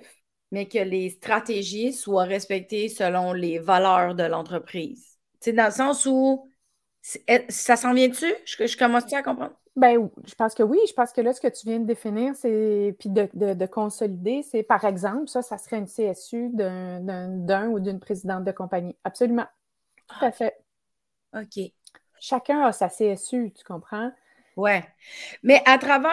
[0.52, 5.18] mais que les stratégies soient respectées selon les valeurs de l'entreprise.
[5.40, 6.50] C'est dans le sens où
[7.50, 8.34] ça s'en vient dessus?
[8.46, 9.56] Je, je commence-tu à comprendre?
[9.78, 10.80] Ben, je pense que oui.
[10.88, 14.42] Je pense que là, ce que tu viens de définir, c'est puis de, de, consolider,
[14.42, 18.96] c'est par exemple, ça, ça serait une CSU d'un ou d'une présidente de compagnie.
[19.04, 19.46] Absolument.
[20.08, 20.58] Tout à fait.
[21.36, 21.60] OK.
[22.20, 24.12] Chacun a sa CSU, tu comprends?
[24.56, 24.84] Ouais.
[25.44, 26.12] Mais à travers,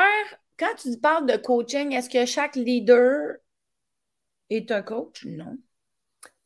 [0.58, 3.36] quand tu parles de coaching, est-ce que chaque leader
[4.50, 5.24] est un coach?
[5.24, 5.56] Non.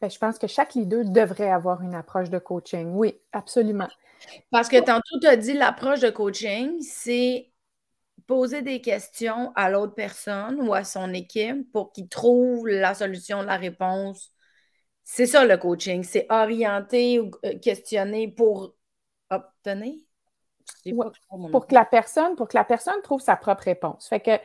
[0.00, 2.92] Ben, je pense que chaque leader devrait avoir une approche de coaching.
[2.92, 3.88] Oui, absolument.
[4.50, 7.50] Parce que tantôt, tu as dit l'approche de coaching, c'est
[8.26, 13.42] poser des questions à l'autre personne ou à son équipe pour qu'il trouve la solution,
[13.42, 14.32] la réponse.
[15.02, 18.74] C'est ça le coaching, c'est orienter ou euh, questionner pour
[19.30, 19.94] obtenir?
[21.50, 24.08] pour que la personne, pour que la personne trouve sa propre réponse.
[24.08, 24.38] Fait que,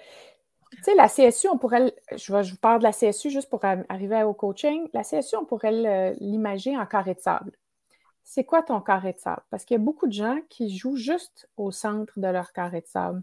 [0.77, 4.23] tu sais, la CSU, on pourrait, je, vous parle de la CSU juste pour arriver
[4.23, 4.87] au coaching.
[4.93, 7.51] La CSU, on pourrait l'imaginer en carré de sable.
[8.23, 9.43] C'est quoi ton carré de sable?
[9.49, 12.81] Parce qu'il y a beaucoup de gens qui jouent juste au centre de leur carré
[12.81, 13.21] de sable.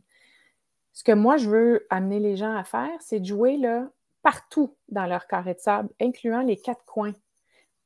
[0.92, 3.88] Ce que moi, je veux amener les gens à faire, c'est de jouer là,
[4.22, 7.14] partout dans leur carré de sable, incluant les quatre coins,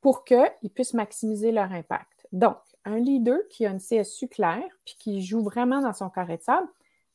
[0.01, 2.27] pour qu'ils puissent maximiser leur impact.
[2.31, 6.37] Donc, un leader qui a une CSU claire puis qui joue vraiment dans son carré
[6.37, 6.67] de sable,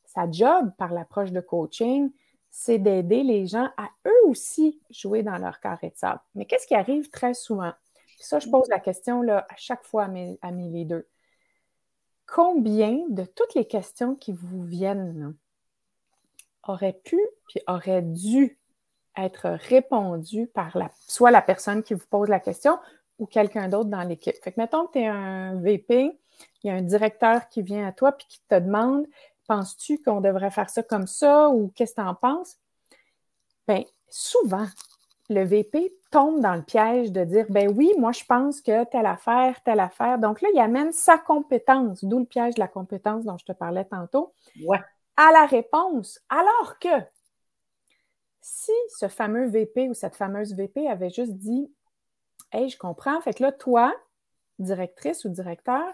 [0.05, 2.11] sa job par l'approche de coaching,
[2.51, 6.19] c'est d'aider les gens à eux aussi jouer dans leur carré de sable.
[6.35, 7.71] Mais qu'est-ce qui arrive très souvent?
[8.19, 11.03] ça, je pose la question à chaque fois à mes, à leaders.
[12.27, 15.35] Combien de toutes les questions qui vous viennent
[16.67, 18.59] auraient pu puis auraient dû
[19.17, 22.77] être répondues par la, soit la personne qui vous pose la question
[23.17, 24.35] ou quelqu'un d'autre dans l'équipe?
[24.41, 26.19] Fait que mettons que tu es un VP,
[26.63, 29.05] il y a un directeur qui vient à toi puis qui te demande
[29.51, 32.57] Penses-tu qu'on devrait faire ça comme ça ou qu'est-ce que tu en penses?
[33.67, 34.65] Bien, souvent,
[35.29, 39.05] le VP tombe dans le piège de dire ben oui, moi je pense que telle
[39.05, 40.19] affaire, telle affaire.
[40.19, 43.51] Donc là, il amène sa compétence, d'où le piège de la compétence dont je te
[43.51, 44.31] parlais tantôt,
[45.17, 46.21] à la réponse.
[46.29, 46.87] Alors que
[48.39, 51.69] si ce fameux VP ou cette fameuse VP avait juste dit
[52.53, 53.19] Hey, je comprends.
[53.19, 53.93] Fait que là, toi,
[54.59, 55.93] directrice ou directeur,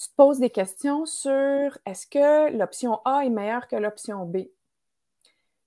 [0.00, 4.38] tu te poses des questions sur est-ce que l'option A est meilleure que l'option B?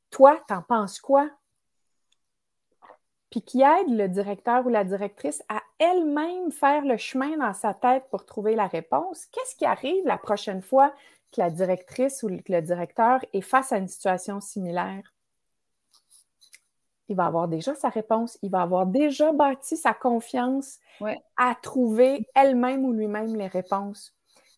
[0.10, 1.30] Toi, t'en penses quoi?
[3.34, 7.74] puis qui aide le directeur ou la directrice à elle-même faire le chemin dans sa
[7.74, 10.93] tête pour trouver la réponse, qu'est-ce qui arrive la prochaine fois
[11.32, 15.15] que la directrice ou que le directeur est face à une situation similaire?
[17.08, 20.78] Il va avoir déjà sa réponse, il va avoir déjà bâti sa confiance
[21.36, 24.13] à trouver elle-même ou lui-même les réponses.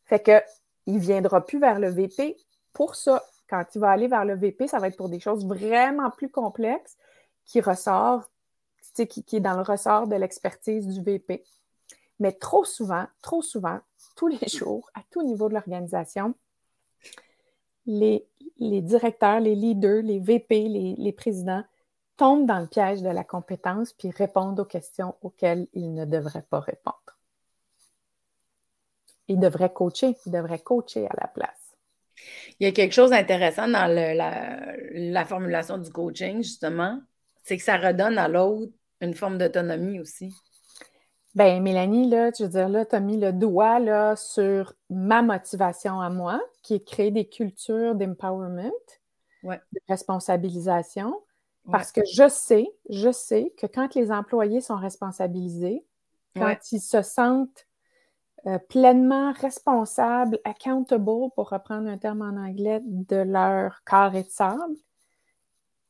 [0.06, 0.42] Fait que
[0.86, 2.38] il ne viendra plus vers le VP
[2.74, 3.24] pour ça.
[3.50, 6.30] Quand il va aller vers le VP, ça va être pour des choses vraiment plus
[6.30, 6.98] complexes
[7.46, 8.30] qui ressort,
[8.96, 11.44] qui, qui est dans le ressort de l'expertise du VP.
[12.20, 13.80] Mais trop souvent, trop souvent,
[14.16, 16.34] tous les jours, à tout niveau de l'organisation,
[17.86, 18.26] les,
[18.60, 21.64] directeurs, les leaders, les VP, les, présidents
[22.18, 26.46] tombent dans le piège de la compétence puis répondent aux questions auxquelles ils ne devraient
[26.50, 27.15] pas répondre.
[29.28, 31.76] Ils devraient coacher, ils devraient coacher à la place.
[32.60, 34.14] Il y a quelque chose d'intéressant dans la,
[34.94, 37.00] la, formulation du coaching, justement,
[37.44, 40.34] c'est que ça redonne à l'autre une forme d'autonomie aussi.
[41.36, 45.22] Ben Mélanie, là, je veux dire, là, tu as mis le doigt là, sur ma
[45.22, 48.72] motivation à moi, qui est de créer des cultures d'empowerment,
[49.44, 49.60] de
[49.90, 51.14] responsabilisation,
[51.72, 55.84] parce que je sais, je sais que quand les employés sont responsabilisés,
[56.36, 57.68] quand ils se sentent
[58.48, 64.76] euh, pleinement responsables, accountable, pour reprendre un terme en anglais, de leur carré de sable,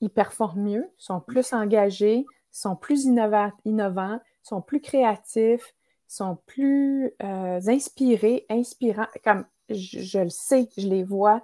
[0.02, 5.74] ils performent mieux, sont plus engagés, sont plus innovants, sont plus créatifs,
[6.08, 9.08] sont plus euh, inspirés, inspirants.
[9.24, 11.44] Comme je, le sais, je les vois,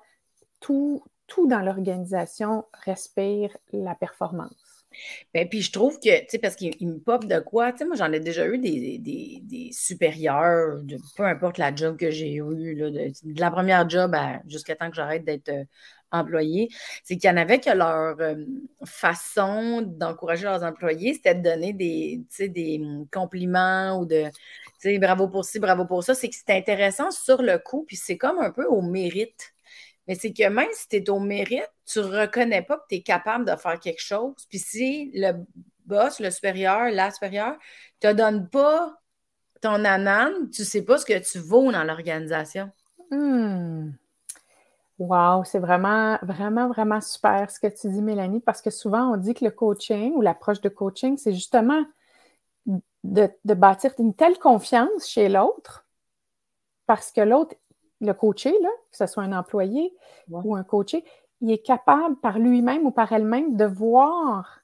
[0.59, 4.60] tout, tout dans l'organisation respire la performance.
[5.33, 7.85] Ben, puis je trouve que, tu sais, parce qu'il me pop de quoi, tu sais,
[7.85, 10.81] moi j'en ai déjà eu des, des, supérieurs,
[11.15, 14.15] peu importe la job que j'ai eue, de, la première job
[14.47, 15.63] jusqu'à temps que j'arrête d'être euh,
[16.11, 16.69] employé,
[17.03, 18.35] c'est qu'il y en avait que leur euh,
[18.85, 24.25] façon d'encourager leurs employés, c'était de donner des, des hum, compliments ou de,
[24.99, 26.13] bravo pour ci, bravo pour ça.
[26.15, 29.53] C'est que c'est intéressant sur le coup, puis c'est comme un peu au mérite.
[30.11, 32.95] Mais c'est que même si tu es au mérite, tu ne reconnais pas que tu
[32.95, 34.33] es capable de faire quelque chose.
[34.49, 35.31] Puis si le
[35.85, 37.53] boss, le supérieur, la supérieure,
[38.03, 38.93] ne te donne pas
[39.61, 42.69] ton anane, tu ne sais pas ce que tu vaux dans l'organisation.
[43.09, 43.91] Hmm.
[44.99, 49.15] Wow, c'est vraiment, vraiment, vraiment super ce que tu dis, Mélanie, parce que souvent on
[49.15, 51.85] dit que le coaching ou l'approche de coaching, c'est justement
[52.65, 55.85] de, bâtir une telle confiance chez l'autre,
[56.85, 57.55] parce que l'autre,
[58.01, 59.93] le coaché, là, que ce soit un employé
[60.29, 61.05] ou un coaché,
[61.39, 64.59] il est capable par lui-même ou par elle-même de voir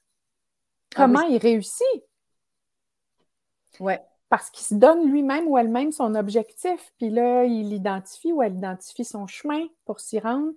[0.94, 2.04] ah comment il réussit.
[3.80, 8.42] Ouais parce qu'il se donne lui-même ou elle-même son objectif, puis là, il identifie ou
[8.42, 10.52] elle identifie son chemin pour s'y rendre.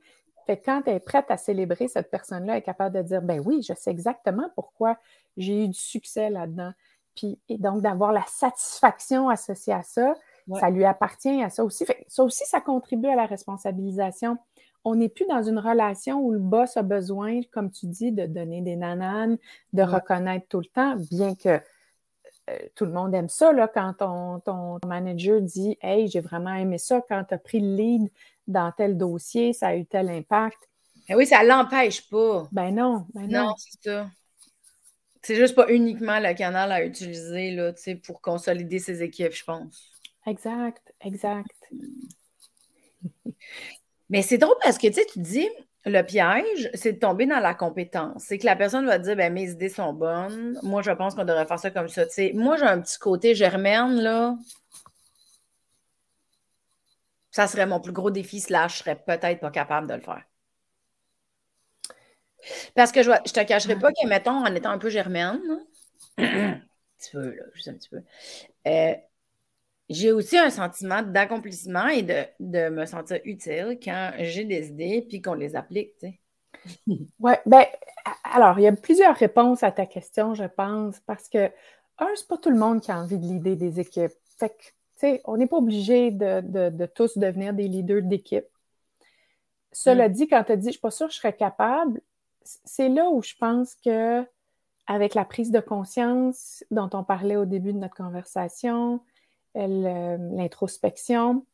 [0.45, 3.41] Fait que quand elle est prête à célébrer, cette personne-là est capable de dire, ben
[3.45, 4.97] oui, je sais exactement pourquoi
[5.37, 6.73] j'ai eu du succès là-dedans.
[7.15, 10.15] Puis, et donc, d'avoir la satisfaction associée à ça,
[10.59, 11.85] ça lui appartient à ça aussi.
[11.85, 14.37] Fait ça aussi, ça contribue à la responsabilisation.
[14.83, 18.25] On n'est plus dans une relation où le boss a besoin, comme tu dis, de
[18.25, 19.37] donner des nananes,
[19.73, 21.61] de reconnaître tout le temps, bien que
[22.49, 23.93] euh, tout le monde aime ça là, quand
[24.43, 28.09] ton, manager dit Hey, j'ai vraiment aimé ça quand tu as pris le lead
[28.47, 30.57] dans tel dossier, ça a eu tel impact.
[31.07, 32.47] Mais oui, ça ne l'empêche pas.
[32.51, 33.45] Ben non, ben non.
[33.45, 34.09] Non, c'est ça.
[35.23, 37.73] C'est juste pas uniquement le canal à utiliser là,
[38.03, 39.90] pour consolider ses équipes, je pense.
[40.27, 41.71] Exact, exact.
[44.09, 45.49] Mais c'est drôle parce que tu sais, dis,
[45.85, 48.23] le piège, c'est de tomber dans la compétence.
[48.27, 50.59] C'est que la personne va dire ben, mes idées sont bonnes.
[50.63, 52.03] Moi, je pense qu'on devrait faire ça comme ça.
[52.33, 54.35] moi, j'ai un petit côté germaine, là.
[57.31, 60.23] Ça serait mon plus gros défi, slash, je serais peut-être pas capable de le faire.
[62.75, 65.41] Parce que je, je te cacherai pas que, en étant un peu germaine,
[66.17, 66.59] un
[66.97, 68.01] petit peu, là, juste un petit peu,
[68.67, 68.93] euh,
[69.91, 75.21] j'ai aussi un sentiment d'accomplissement et de, me sentir utile quand j'ai des idées puis
[75.21, 75.97] qu'on les applique.
[75.99, 76.19] Tu sais.
[77.19, 77.65] oui, ben,
[78.23, 81.51] alors, il y a plusieurs réponses à ta question, je pense, parce que,
[81.99, 84.13] un, c'est pas tout le monde qui a envie de l'idée des équipes.
[84.37, 88.47] Fait que, tu sais, on n'est pas obligé de, tous devenir des leaders d'équipe.
[89.71, 90.11] Cela mm.
[90.13, 92.01] dit, quand tu as dit, je ne suis pas sûre que je serais capable,
[92.43, 94.25] c'est là où je pense que,
[94.87, 99.01] avec la prise de conscience dont on parlait au début de notre conversation,
[99.55, 101.45] l'introspection,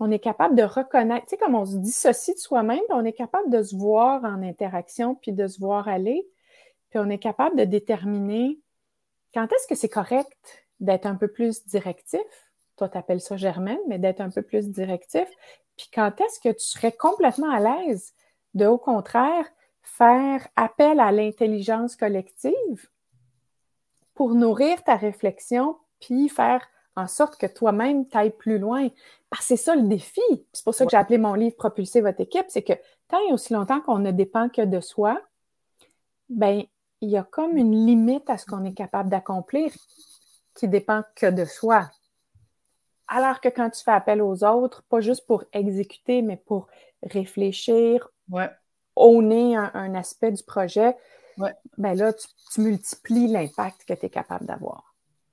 [0.00, 3.12] on est capable de reconnaître, tu sais, comme on se dissocie de soi-même, on est
[3.12, 6.26] capable de se voir en interaction, puis de se voir aller,
[6.90, 8.58] puis on est capable de déterminer
[9.34, 12.20] quand est-ce que c'est correct d'être un peu plus directif.
[12.76, 15.28] Toi, tu appelles ça Germaine, mais d'être un peu plus directif.
[15.76, 18.12] Puis quand est-ce que tu serais complètement à l'aise
[18.54, 19.46] de, au contraire,
[19.82, 22.90] faire appel à l'intelligence collective
[24.14, 28.88] pour nourrir ta réflexion, puis faire en sorte que toi-même t'ailles plus loin.
[29.30, 30.20] Parce que c'est ça le défi.
[30.52, 32.74] C'est pour ça que j'ai appelé mon livre Propulser votre équipe, c'est que
[33.08, 35.20] tant et aussi longtemps qu'on ne dépend que de soi,
[36.28, 36.62] ben
[37.00, 39.72] il y a comme une limite à ce qu'on est capable d'accomplir
[40.54, 41.90] qui dépend que de soi.
[43.08, 46.68] Alors que quand tu fais appel aux autres, pas juste pour exécuter, mais pour
[47.02, 48.50] réfléchir, ouais.
[48.96, 50.96] owner un, aspect du projet,
[51.38, 51.52] ouais.
[51.76, 54.91] ben là, tu, multiplies l'impact que tu es capable d'avoir.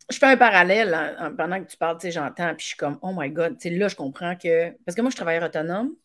[0.09, 3.11] Je fais un parallèle hein, pendant que tu parles, j'entends, puis je suis comme, oh
[3.15, 4.71] my God, là, je comprends que.
[4.85, 5.95] Parce que moi, je travaille autonome.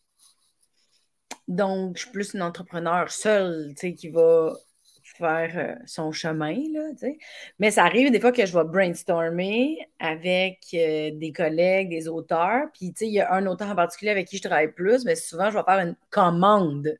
[1.47, 4.53] Donc, je suis plus une entrepreneur seule, qui va
[5.17, 6.89] faire euh, son chemin, là,
[7.59, 12.65] Mais ça arrive des fois que je vais brainstormer avec euh, des collègues, des auteurs,
[12.73, 15.49] puis, il y a un auteur en particulier avec qui je travaille plus, mais souvent,
[15.51, 16.97] je vais faire une commande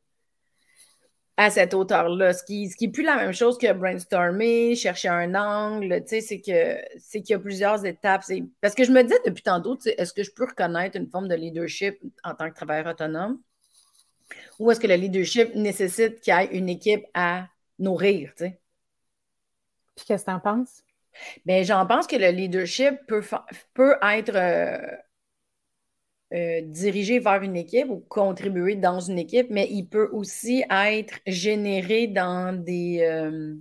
[1.38, 5.10] à cet auteur-là, ce qui, ce qui est plus la même chose que brainstormer, chercher
[5.10, 8.24] un angle, c'est que c'est qu'il y a plusieurs étapes.
[8.62, 11.36] Parce que je me disais depuis tantôt, est-ce que je peux reconnaître une forme de
[11.36, 13.40] leadership en tant que travailleur autonome?
[14.60, 17.48] Ou est-ce que le leadership nécessite qu'il y ait une équipe à
[17.80, 18.60] nourrir, tu sais?
[19.96, 20.84] Puis qu'est-ce que tu en penses?
[21.46, 23.24] Bien, j'en pense que le leadership peut,
[23.74, 24.98] peut être euh,
[26.34, 31.20] euh, dirigé vers une équipe ou contribuer dans une équipe, mais il peut aussi être
[31.28, 33.56] généré dans des, euh,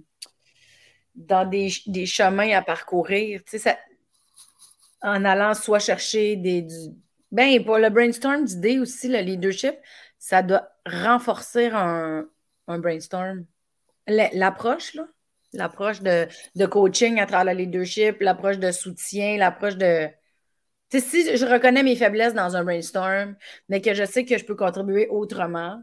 [1.14, 1.68] dans des,
[2.06, 3.42] chemins à parcourir.
[3.46, 3.76] Sais,
[5.02, 6.62] en allant soit chercher des.
[6.62, 6.74] Du,
[7.30, 9.74] ben, pour le brainstorm d'idées aussi, le leadership,
[10.18, 12.26] ça doit renforcer un,
[12.68, 13.44] un brainstorm.
[14.06, 15.06] L'approche, là,
[15.54, 20.08] l'approche de, coaching à travers le leadership, l'approche de soutien, l'approche de.
[20.94, 23.34] Tu sais, si je reconnais mes faiblesses dans un brainstorm,
[23.68, 25.82] mais que je sais que je peux contribuer autrement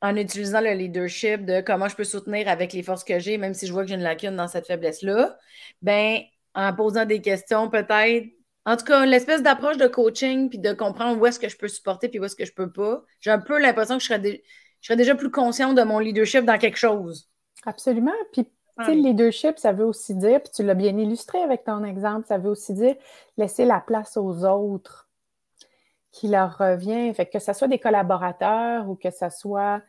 [0.00, 3.54] en utilisant le leadership de comment je peux soutenir avec les forces que j'ai, même
[3.54, 5.38] si je vois que j'ai une lacune dans cette faiblesse-là,
[5.80, 6.22] ben
[6.56, 8.26] en posant des questions, peut-être.
[8.64, 11.68] En tout cas, l'espèce d'approche de coaching, puis de comprendre où est-ce que je peux
[11.68, 13.04] supporter, puis où est-ce que je peux pas.
[13.20, 14.42] J'ai un peu l'impression que je serais,
[14.80, 17.30] je serais déjà plus consciente de mon leadership dans quelque chose.
[17.64, 18.10] Absolument.
[18.32, 22.26] Puis, le leadership, ça veut aussi dire, puis tu l'as bien illustré avec ton exemple,
[22.26, 22.96] ça veut aussi dire
[23.36, 25.08] laisser la place aux autres
[26.12, 27.12] qui leur revient.
[27.14, 29.82] Fait que ce soit des collaborateurs ou que ce soit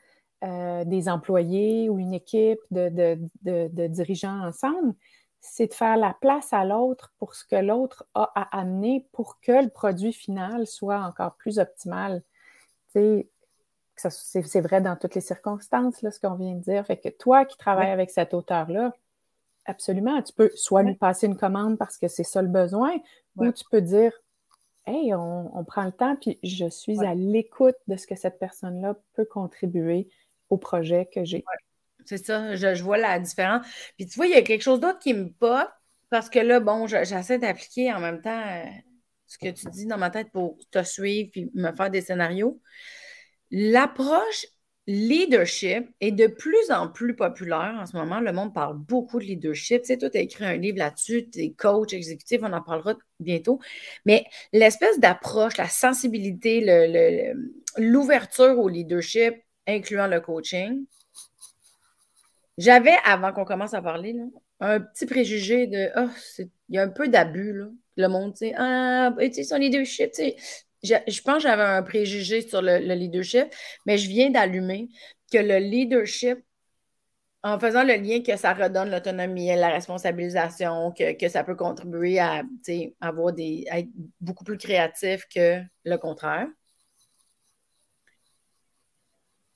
[0.43, 4.93] euh, des employés ou une équipe de, de dirigeants ensemble,
[5.39, 9.39] c'est de faire la place à l'autre pour ce que l'autre a à amener pour
[9.41, 12.23] que le produit final soit encore plus optimal.
[13.97, 16.85] C'est vrai dans toutes les circonstances, là, ce qu'on vient de dire.
[16.85, 18.93] Fait que toi qui travailles avec cet auteur-là,
[19.65, 22.93] absolument, tu peux soit lui passer une commande parce que c'est ça le besoin,
[23.35, 24.11] ou tu peux dire
[24.85, 28.95] Hey, on, prend le temps, puis je suis à l'écoute de ce que cette personne-là
[29.15, 30.07] peut contribuer
[30.49, 31.43] au projet que j'ai.
[32.05, 33.67] C'est ça, je, vois la différence.
[33.97, 35.75] Puis tu vois, il y a quelque chose d'autre qui me pas,
[36.09, 38.63] parce que là, bon, j'essaie d'appliquer en même temps euh,
[39.25, 42.61] ce que tu dis dans ma tête pour te suivre puis me faire des scénarios.
[43.51, 44.45] L'approche
[44.87, 48.21] leadership est de plus en plus populaire en ce moment.
[48.21, 49.81] Le monde parle beaucoup de leadership.
[49.81, 52.61] Tu sais, toi, tu as écrit un livre là-dessus, tu es coach exécutif, on en
[52.61, 53.59] parlera bientôt.
[54.05, 56.61] Mais l'espèce d'approche, la sensibilité,
[57.77, 59.35] l'ouverture au leadership,
[59.67, 60.85] incluant le coaching,
[62.57, 64.15] j'avais, avant qu'on commence à parler,
[64.59, 66.09] un petit préjugé de oh,
[66.69, 67.61] il y a un peu d'abus.
[67.97, 70.35] Le monde, tu sais, ah, tu sais, son leadership, tu sais,
[70.87, 73.47] je, pense que j'avais un préjugé sur le, leadership,
[73.85, 74.89] mais je viens d'allumer
[75.31, 76.39] que le leadership,
[77.43, 82.19] en faisant le lien que ça redonne l'autonomie et la responsabilisation, que, ça peut contribuer
[82.19, 82.43] à
[83.01, 86.47] avoir des, à être beaucoup plus créatif que le contraire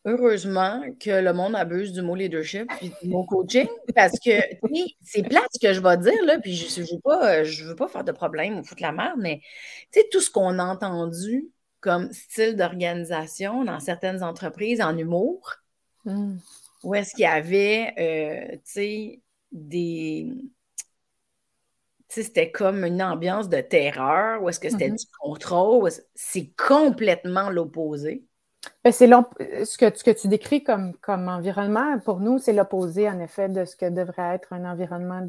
[0.05, 4.31] heureusement que le monde abuse du mot leadership et du mot coaching parce que
[5.01, 7.87] c'est plate ce que je vais dire, là, puis je ne veux, pas, veux pas
[7.87, 9.41] faire de problème ou foutre la merde, mais
[10.11, 15.55] tout ce qu'on a entendu comme style d'organisation dans certaines entreprises en humour,
[16.05, 16.37] hmm.
[16.83, 19.17] où est-ce qu'il y avait, euh,
[19.51, 20.31] des.
[22.07, 28.23] c'était comme une ambiance de terreur, où est-ce que c'était du contrôle, c'est complètement l'opposé.
[28.83, 33.19] Ben, c'est ce que, ce que tu décris comme, environnement, pour nous, c'est l'opposé, en
[33.19, 35.25] effet, de ce que devrait être un environnement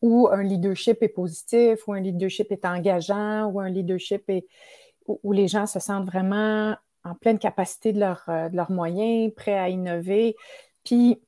[0.00, 4.30] où un leadership est positif, où un leadership est engageant, où un leadership
[5.06, 9.58] où, les gens se sentent vraiment en pleine capacité de, euh, de leurs moyens, prêts
[9.58, 10.34] à innover.
[10.84, 11.20] Puis,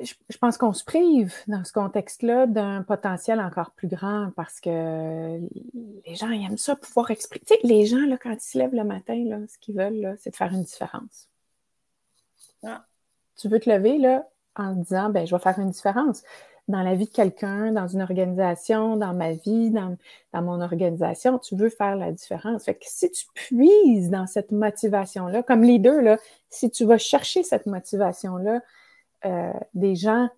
[0.00, 5.40] je, pense qu'on se prive dans ce contexte-là d'un potentiel encore plus grand parce que
[6.06, 7.44] les gens aiment ça, pouvoir exprimer.
[7.46, 10.16] Tu sais, les gens, là, quand ils se lèvent le matin, là, ce qu'ils veulent,
[10.20, 11.28] c'est de faire une différence.
[12.64, 12.84] Ah.
[13.36, 16.22] Tu veux te lever là, en disant, ben, je vais faire une différence.
[16.68, 19.96] dans la vie de quelqu'un, dans une organisation, dans ma vie, dans,
[20.32, 22.64] dans, mon organisation, tu veux faire la différence.
[22.64, 26.18] Fait que si tu puises dans cette motivation-là, comme leader, là,
[26.48, 28.60] si tu vas chercher cette motivation-là,
[29.24, 30.28] euh, des gens,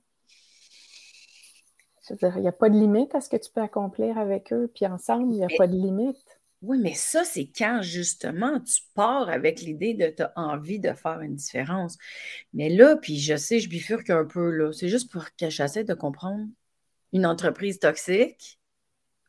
[2.06, 4.18] je veux dire, il n'y a pas de limite à ce que tu peux accomplir
[4.18, 6.40] avec eux, puis ensemble, il n'y a pas de limite.
[6.62, 10.92] Oui, mais ça, c'est quand justement tu pars avec l'idée de tu as envie de
[10.92, 11.98] faire une différence.
[12.52, 14.72] Mais là, puis je sais, je bifurque un peu, là.
[14.72, 16.46] C'est juste pour que j'essaie de comprendre
[17.12, 18.60] une entreprise toxique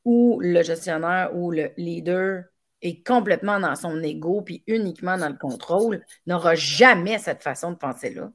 [0.05, 2.43] où le gestionnaire ou le leader
[2.83, 7.77] est complètement dans son ego puis uniquement dans le contrôle, n'aura jamais cette façon de
[7.77, 8.31] penser-là.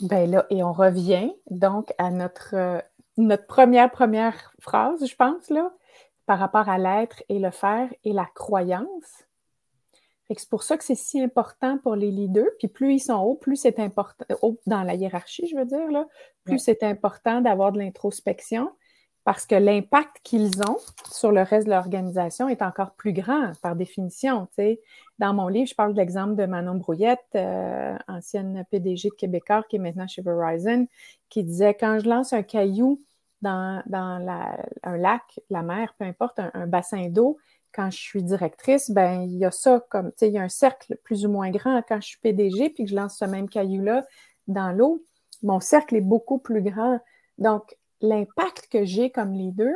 [0.00, 2.80] Ben là, et on revient donc à notre, euh,
[3.16, 5.72] notre première, première phrase, je pense, là
[6.28, 9.24] par rapport à l'être et le faire et la croyance.
[10.28, 12.50] C'est pour ça que c'est si important pour les leaders.
[12.58, 15.90] Puis plus ils sont hauts, plus c'est important, haut dans la hiérarchie, je veux dire,
[15.90, 16.06] là,
[16.44, 18.70] plus c'est important d'avoir de l'introspection
[19.28, 20.78] parce que l'impact qu'ils ont
[21.12, 24.48] sur le reste de l'organisation est encore plus grand par définition.
[25.18, 29.64] Dans mon livre, je parle de l'exemple de Manon Brouillette, euh, ancienne PDG de Québécois
[29.68, 30.86] qui est maintenant chez Verizon,
[31.28, 33.02] qui disait quand je lance un caillou
[33.42, 37.36] dans, un lac, la mer, peu importe, un, bassin d'eau,
[37.74, 40.96] quand je suis directrice, ben il y a ça comme, il y a un cercle
[41.04, 44.06] plus ou moins grand quand je suis PDG, puis que je lance ce même caillou-là
[44.46, 45.04] dans l'eau,
[45.42, 46.98] mon cercle est beaucoup plus grand.
[47.36, 49.74] Donc, l'impact que j'ai comme leader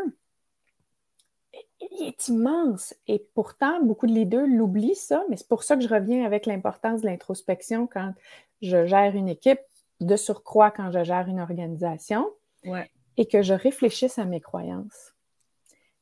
[2.00, 2.94] est immense.
[3.06, 6.46] Et pourtant, beaucoup de leaders l'oublient ça, mais c'est pour ça que je reviens avec
[6.46, 8.14] l'importance de l'introspection quand
[8.60, 9.60] je gère une équipe,
[10.00, 12.30] de surcroît quand je gère une organisation.
[12.64, 15.14] Ouais et que je réfléchisse à mes croyances.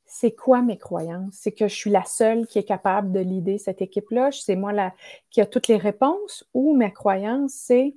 [0.07, 1.35] C'est quoi mes croyances?
[1.35, 4.31] C'est que je suis la seule qui est capable de l'idée cette équipe-là?
[4.33, 4.93] C'est moi la,
[5.31, 6.45] qui a toutes les réponses?
[6.53, 7.95] Ou mes croyances, c'est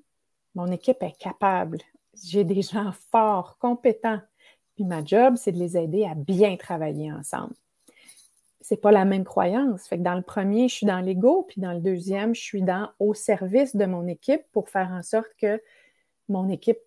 [0.54, 1.80] mon équipe est capable.
[2.22, 4.20] J'ai des gens forts, compétents.
[4.76, 7.54] Puis ma job, c'est de les aider à bien travailler ensemble.
[8.62, 9.88] C'est pas la même croyance.
[9.88, 12.62] Fait que dans le premier, je suis dans l'ego, puis dans le deuxième, je suis
[12.62, 15.62] dans au service de mon équipe pour faire en sorte que
[16.30, 16.80] mon équipe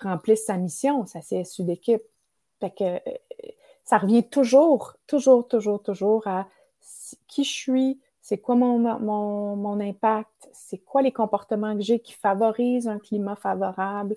[0.00, 2.02] remplisse sa mission, sa CSU d'équipe.
[2.60, 2.98] Fait que euh,
[3.84, 6.48] ça revient toujours, toujours, toujours, toujours à
[7.26, 12.86] qui je suis, c'est quoi mon, impact, c'est quoi les comportements que j'ai qui favorisent
[12.86, 14.16] un climat favorable,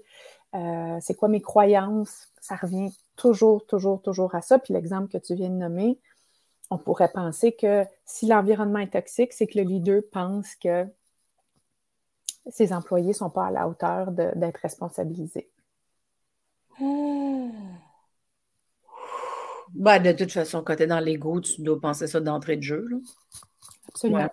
[0.54, 2.30] euh, c'est quoi mes croyances?
[2.40, 4.60] Ça revient toujours, toujours, toujours à ça.
[4.60, 5.98] Puis l'exemple que tu viens de nommer,
[6.70, 10.86] on pourrait penser que si l'environnement est toxique, c'est que le leader pense que
[12.48, 15.50] ses employés ne sont pas à la hauteur d'être responsabilisés.
[19.74, 22.62] Ben, de toute façon, quand tu es dans l'ego, tu dois penser ça d'entrée de
[22.62, 22.88] jeu.
[23.96, 24.30] Absolument.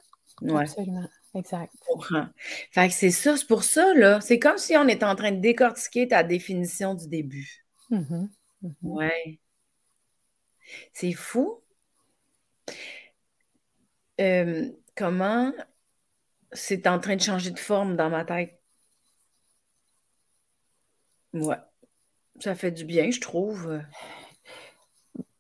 [0.59, 1.09] Absolument.
[1.35, 1.73] Exact.
[2.73, 4.21] Fait que c'est ça, c'est pour ça, là.
[4.21, 7.65] C'est comme si on était en train de décortiquer ta définition du début.
[7.91, 8.29] Mm-hmm.
[8.65, 8.75] Mm-hmm.
[8.83, 9.41] Ouais.
[10.93, 11.63] C'est fou.
[14.21, 15.53] Euh, comment
[16.53, 18.61] c'est en train de changer de forme dans ma tête?
[21.33, 21.57] Ouais.
[22.41, 23.81] Ça fait du bien, je trouve.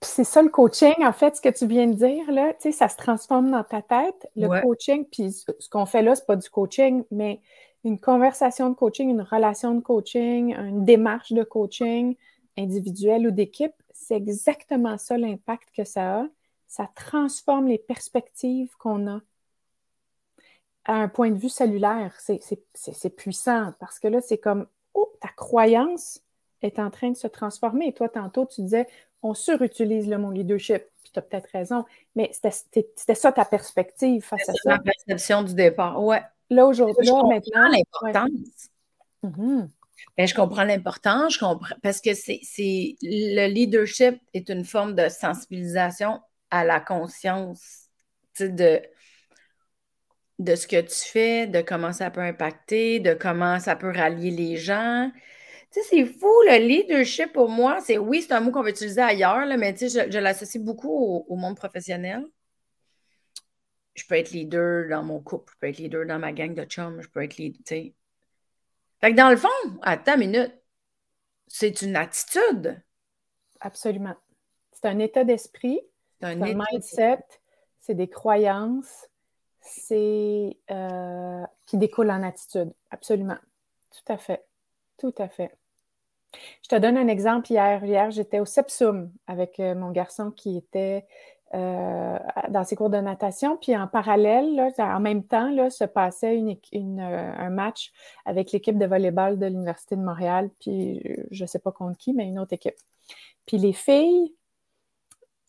[0.03, 2.72] C'est ça le coaching, en fait, ce que tu viens de dire, là, tu sais,
[2.72, 4.28] ça se transforme dans ta tête.
[4.36, 7.40] Le coaching, puis ce qu'on fait là, c'est pas du coaching, mais
[7.84, 12.16] une conversation de coaching, une relation de coaching, une démarche de coaching
[12.57, 16.26] individuelle ou d'équipe, c'est exactement ça l'impact que ça a.
[16.68, 19.20] Ça transforme les perspectives qu'on a
[20.84, 22.18] à un point de vue cellulaire.
[22.20, 26.20] C'est puissant parce que là, c'est comme, oh, ta croyance
[26.62, 27.88] est en train de se transformer.
[27.88, 28.86] Et toi, tantôt, tu disais,
[29.22, 30.82] on surutilise le mot leadership.
[31.02, 34.70] Puis tu as peut-être raison, mais c'était ça ta perspective face à ça.
[34.70, 36.22] ma perception du départ, ouais.
[36.50, 37.68] Là, aujourd'hui, maintenant.
[37.68, 38.68] l'importance.
[39.24, 39.68] Mm-hmm.
[40.18, 42.40] Ben, je comprends l'importance, je comprends, parce que c'est
[43.02, 46.20] le leadership est une forme de sensibilisation
[46.50, 47.88] à la conscience
[48.38, 48.82] de,
[50.38, 54.30] de ce que tu fais, de comment ça peut impacter, de comment ça peut rallier
[54.30, 55.10] les gens.
[55.72, 58.68] Tu sais, c'est fou, le leadership pour moi, c'est oui, c'est un mot qu'on va
[58.68, 62.26] utiliser ailleurs, là, mais tu sais, je, l'associe beaucoup au, monde professionnel.
[63.94, 66.64] Je peux être leader dans mon couple, je peux être leader dans ma gang de
[66.64, 67.94] chums, je peux être leader, tu sais.
[69.00, 69.48] Fait que dans le fond,
[69.80, 70.52] attends une minute,
[71.46, 72.82] c'est une attitude.
[73.60, 74.16] Absolument.
[74.72, 75.80] C'est un état d'esprit,
[76.20, 77.24] c'est un, mindset,
[77.80, 79.08] c'est des croyances,
[79.60, 82.72] c'est euh, qui découle en attitude.
[82.90, 83.38] Absolument.
[83.90, 84.44] Tout à fait.
[84.98, 85.56] Tout à fait.
[86.62, 87.51] Je te donne un exemple.
[87.51, 91.07] Hier, hier j'étais au Sepsum avec euh, mon garçon qui était
[91.55, 92.18] euh,
[92.49, 93.59] dans ses cours de natation.
[93.59, 97.93] Puis en parallèle, en même temps, là, se passait une, un match
[98.24, 100.51] avec l'équipe de volleyball de l'Université de Montréal.
[100.61, 102.76] Puis je ne sais pas contre qui, mais une autre équipe.
[103.47, 104.35] Puis les filles,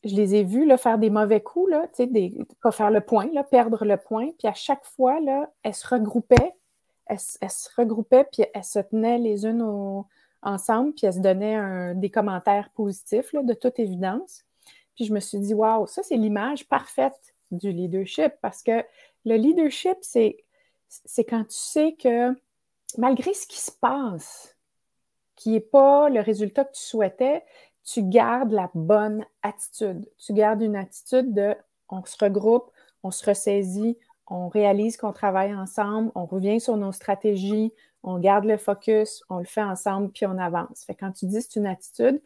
[0.03, 1.87] je les ai vues là, faire des mauvais coups, là,
[2.61, 4.31] pas faire le point, là, perdre le point.
[4.37, 6.53] Puis à chaque fois, là, elles se regroupaient,
[7.05, 9.61] elles, se regroupaient, puis elles se tenaient les unes
[10.43, 14.43] ensemble, puis elles se donnaient des commentaires positifs, de toute évidence.
[14.95, 18.83] Puis je me suis dit, waouh, ça, c'est l'image parfaite du leadership parce que
[19.25, 20.37] le leadership, c'est
[21.23, 22.35] quand tu sais que
[22.97, 24.55] malgré ce qui se passe,
[25.35, 27.43] qui n'est pas le résultat que tu souhaitais,
[27.83, 30.07] tu gardes la bonne attitude.
[30.17, 31.55] Tu gardes une attitude de
[31.89, 32.71] on se regroupe,
[33.03, 37.73] on se ressaisit, on réalise qu'on travaille ensemble, on revient sur nos stratégies,
[38.03, 40.83] on garde le focus, on le fait ensemble, puis on avance.
[40.85, 42.21] Fait quand tu dis c'est une attitude,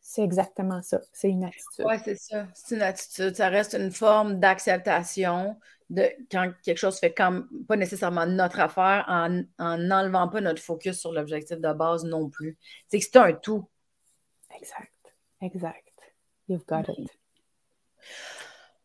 [0.00, 1.00] c'est exactement ça.
[1.12, 1.84] C'est une attitude.
[1.86, 2.46] Oui, c'est ça.
[2.54, 3.36] C'est une attitude.
[3.36, 5.56] Ça reste une forme d'acceptation
[5.90, 9.42] de quand quelque chose fait comme pas nécessairement notre affaire en
[9.78, 12.58] n'enlevant pas notre focus sur l'objectif de base non plus.
[12.88, 13.68] C'est que c'est un tout.
[14.56, 14.90] Exact.
[15.40, 15.88] Exact.
[16.48, 17.10] You've got it.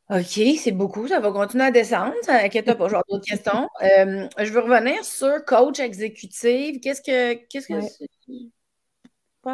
[0.09, 1.07] OK, c'est beaucoup.
[1.07, 2.13] Ça va continuer à descendre.
[2.29, 3.67] Inquiète pas, j'ai d'autres questions.
[3.81, 6.79] Euh, je veux revenir sur coach exécutive.
[6.79, 7.33] Qu'est-ce que.
[7.47, 8.47] Qu'est-ce que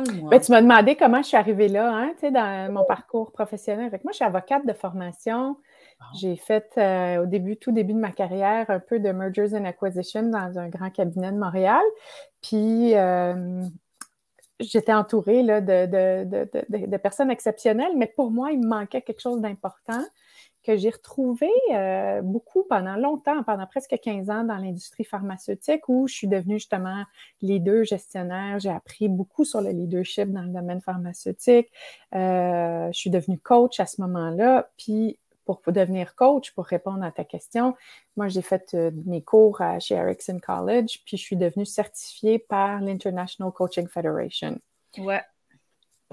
[0.01, 3.86] ben, tu m'as demandé comment je suis arrivée là, hein, dans mon parcours professionnel.
[3.86, 5.58] Avec moi, je suis avocate de formation.
[6.16, 9.66] J'ai fait euh, au début, tout début de ma carrière, un peu de mergers and
[9.66, 11.84] acquisitions dans un grand cabinet de Montréal.
[12.41, 13.62] Puis euh,
[14.60, 20.04] j'étais entourée là, de, personnes exceptionnelles, mais pour moi, il me manquait quelque chose d'important
[20.64, 26.07] que j'ai retrouvé euh, beaucoup pendant longtemps, pendant presque 15 ans dans l'industrie pharmaceutique où
[26.07, 27.03] je suis devenue justement
[27.41, 28.59] leader gestionnaire.
[28.59, 31.70] J'ai appris beaucoup sur le leadership dans le domaine pharmaceutique.
[32.16, 34.70] Euh, je suis devenue coach à ce moment-là.
[34.78, 37.76] Puis pour, devenir coach, pour répondre à ta question,
[38.16, 42.80] moi, j'ai fait euh, mes cours chez Ericsson College, puis je suis devenue certifiée par
[42.80, 44.57] l'International Coaching Federation.
[44.97, 45.22] Ouais.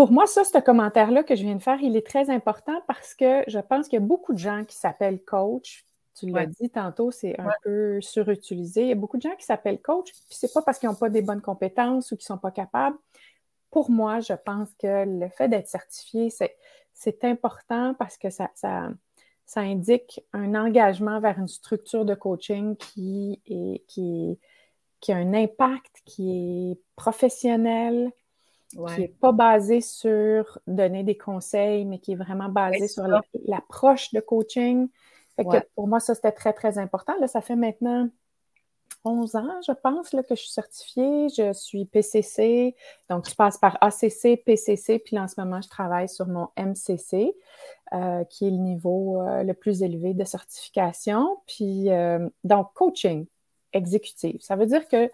[0.01, 3.15] Pour moi, ça, ce commentaire-là que je viens de faire, il est très important parce
[3.15, 5.85] que je pense qu'il y a beaucoup de gens qui s'appellent coach.
[6.19, 8.81] Tu l'as dit tantôt, c'est un peu surutilisé.
[8.81, 10.95] Il y a beaucoup de gens qui s'appellent coach, puis c'est pas parce qu'ils n'ont
[10.95, 12.97] pas des bonnes compétences ou qu'ils ne sont pas capables.
[13.71, 16.33] Pour moi, je pense que le fait d'être certifié,
[16.95, 18.89] c'est important parce que ça, ça,
[19.45, 24.39] ça indique un engagement vers une structure de coaching qui, est, qui,
[25.01, 28.11] qui a un impact, qui est professionnel,
[28.71, 33.05] qui n'est pas basé sur donner des conseils, mais qui est vraiment basé sur
[33.47, 34.89] l'approche de coaching.
[35.75, 37.15] pour moi, ça, c'était très, très important.
[37.21, 38.09] Là, ça fait maintenant
[39.05, 41.29] 11 ans, je pense, là, que je suis certifiée.
[41.31, 42.75] Je suis PCC.
[43.09, 47.35] Donc, je passe par ACC, PCC, puis en ce moment, je travaille sur mon MCC,
[47.93, 51.39] euh, qui est le niveau euh, le plus élevé de certification.
[51.47, 53.27] Puis, euh, donc, coaching
[53.73, 54.43] exécutif.
[54.43, 55.11] Ça veut dire que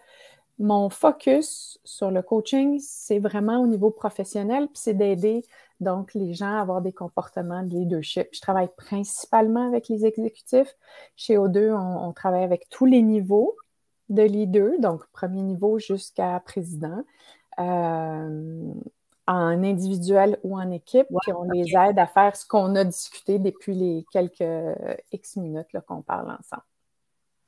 [0.59, 5.45] mon focus sur le coaching, c'est vraiment au niveau professionnel, puis c'est d'aider
[5.79, 8.29] donc les gens à avoir des comportements de leadership.
[8.31, 10.75] Je travaille principalement avec les exécutifs.
[11.15, 13.55] Chez O2, on travaille avec tous les niveaux
[14.09, 17.03] de leader, donc premier niveau jusqu'à président,
[17.59, 18.73] euh,
[19.27, 23.37] en individuel ou en équipe, puis on les aide à faire ce qu'on a discuté
[23.37, 24.43] depuis les quelques
[25.11, 26.63] X minutes qu'on parle ensemble.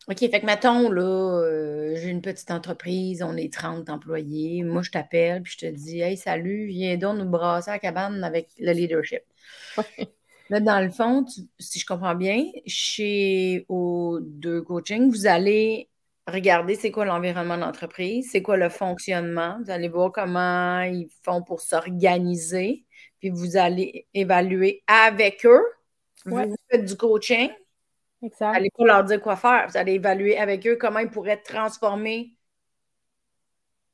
[0.07, 1.01] OK, fait que mettons, là,
[1.43, 5.71] euh, j'ai une petite entreprise, on est 30 employés, moi je t'appelle, puis je te
[5.71, 9.21] dis Hey, salut, viens donc nous brasser à la cabane avec le leadership.
[10.49, 11.25] Là, dans le fond,
[11.59, 15.89] si je comprends bien, chez O2 Coaching, vous allez
[16.29, 19.59] regardez c'est quoi l'environnement d'entreprise, c'est quoi le fonctionnement.
[19.63, 22.85] Vous allez voir comment ils font pour s'organiser,
[23.19, 25.63] puis vous allez évaluer avec eux.
[26.25, 27.49] Vous faites du coaching.
[28.21, 28.47] Exact.
[28.47, 29.67] Vous n'allez pas leur dire quoi faire.
[29.69, 32.33] Vous allez évaluer avec eux comment ils pourraient transformer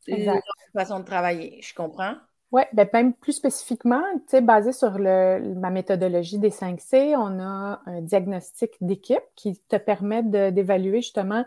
[0.07, 0.41] leur
[0.73, 1.61] façon de travailler.
[1.61, 2.15] Je comprends?
[2.51, 7.39] Oui, ben même plus spécifiquement, tu sais, basé sur le, ma méthodologie des 5C, on
[7.39, 11.43] a un diagnostic d'équipe qui te permet d'évaluer justement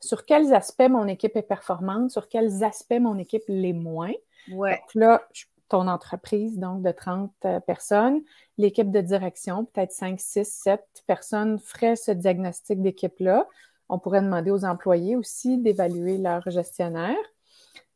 [0.00, 4.12] sur quels aspects mon équipe est performante, sur quels aspects mon équipe l'est moins.
[4.50, 4.72] Ouais.
[4.72, 5.22] Donc là,
[5.70, 8.20] ton entreprise, donc de 30 euh, personnes,
[8.58, 13.46] l'équipe de direction, peut-être 5, 6, 7 personnes ferait ce diagnostic d'équipe-là.
[13.88, 17.16] On pourrait demander aux employés aussi d'évaluer leur gestionnaire.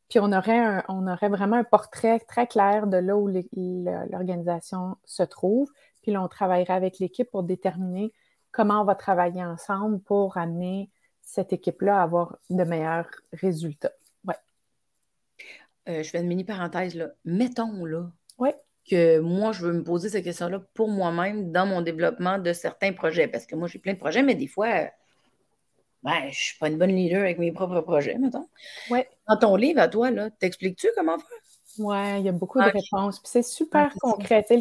[0.09, 5.22] Puis on aurait, on aurait vraiment un portrait très clair de là où l'organisation se
[5.22, 5.68] trouve.
[6.03, 8.12] Puis là, on travaillerait avec l'équipe pour déterminer
[8.53, 10.91] comment on va travailler ensemble pour amener
[11.22, 13.93] cette équipe-là avoir de meilleurs résultats.
[15.89, 17.09] Euh, je fais une mini parenthèse là.
[17.24, 18.11] Mettons là.
[18.87, 22.93] Que moi, je veux me poser cette question-là pour moi-même dans mon développement de certains
[22.93, 23.26] projets.
[23.28, 24.91] Parce que moi, j'ai plein de projets, mais des fois,
[26.03, 28.47] ben, je ne suis pas une bonne leader avec mes propres projets, mettons.
[28.91, 29.09] Ouais.
[29.26, 31.39] Dans ton livre, à toi, t'expliques-tu comment faire?
[31.78, 33.18] Oui, il y a beaucoup de réponses.
[33.20, 34.45] Puis c'est super concret.
[34.51, 34.57] Le,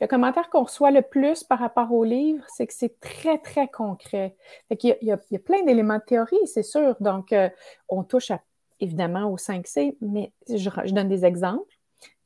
[0.00, 3.68] le, commentaire qu'on reçoit le plus par rapport au livre, c'est que c'est très, très
[3.68, 4.36] concret.
[4.68, 6.96] Fait il, y a, il, y a, plein d'éléments de théorie, c'est sûr.
[7.00, 7.48] Donc, euh,
[7.88, 8.32] on touche
[8.80, 11.74] évidemment au 5C, mais je, donne des exemples.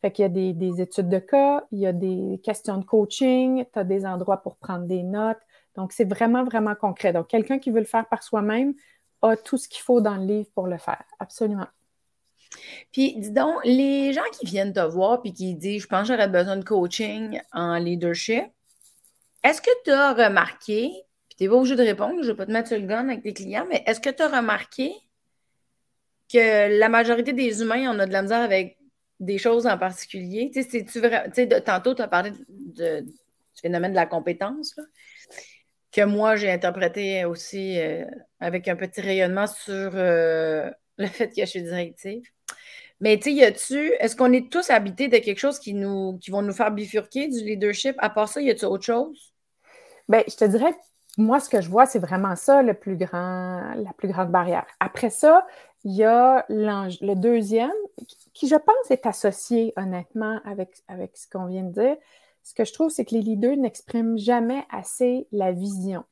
[0.00, 2.84] Fait qu'il y a des, des, études de cas, il y a des questions de
[2.84, 5.40] coaching, tu as des endroits pour prendre des notes.
[5.76, 7.12] Donc, c'est vraiment, vraiment concret.
[7.12, 8.74] Donc, quelqu'un qui veut le faire par soi-même
[9.22, 11.04] a tout ce qu'il faut dans le livre pour le faire.
[11.18, 11.66] Absolument.
[12.92, 16.14] Puis, dis donc, les gens qui viennent te voir puis qui disent Je pense que
[16.14, 18.44] j'aurais besoin de coaching en leadership,
[19.44, 20.90] est-ce que tu as remarqué,
[21.28, 22.86] puis tu n'es pas obligé de répondre, je ne vais pas te mettre sur le
[22.86, 24.92] gun avec tes clients, mais est-ce que tu as remarqué
[26.32, 28.78] que la majorité des humains, on a de la misère avec
[29.18, 30.50] des choses en particulier?
[30.52, 33.12] Tu sais, tu tantôt, tu as parlé du
[33.60, 34.74] phénomène de la compétence,
[35.92, 38.04] que moi, j'ai interprété aussi euh,
[38.38, 42.22] avec un petit rayonnement sur euh, le fait que je suis directive.
[43.00, 46.18] Mais tu sais, y a-tu, est-ce qu'on est tous habités de quelque chose qui nous,
[46.18, 47.96] qui vont nous faire bifurquer du leadership?
[47.98, 49.32] À part ça, y a-tu autre chose?
[50.08, 50.74] Bien, je te dirais,
[51.16, 54.66] moi, ce que je vois, c'est vraiment ça le plus grand, la plus grande barrière.
[54.80, 55.46] Après ça,
[55.84, 57.72] il y a le deuxième,
[58.34, 61.96] qui, je pense, est associé honnêtement avec, avec ce qu'on vient de dire.
[62.42, 66.04] Ce que je trouve, c'est que les leaders n'expriment jamais assez la vision.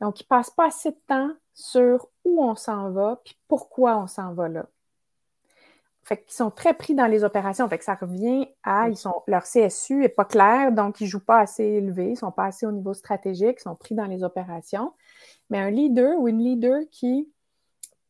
[0.00, 3.98] Donc, ils ne passent pas assez de temps sur où on s'en va, puis pourquoi
[3.98, 4.66] on s'en va là.
[6.04, 7.68] Fait qu'ils sont très pris dans les opérations.
[7.68, 11.10] Fait que ça revient à, ils sont, leur CSU n'est pas clair, donc ils ne
[11.10, 13.94] jouent pas assez élevé, ils ne sont pas assez au niveau stratégique, ils sont pris
[13.94, 14.94] dans les opérations.
[15.50, 17.28] Mais un leader ou une leader qui,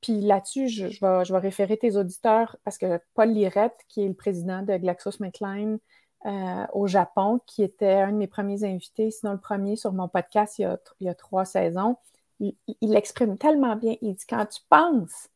[0.00, 4.08] puis là-dessus, je, vais, je, vais, référer tes auditeurs parce que Paul Lirette, qui est
[4.08, 5.78] le président de GlaxoSmithKline
[6.26, 10.08] euh, au Japon, qui était un de mes premiers invités, sinon le premier sur mon
[10.08, 11.96] podcast il y a, il y a trois saisons,
[12.40, 13.96] il, il exprime tellement bien.
[14.02, 15.28] Il dit quand tu penses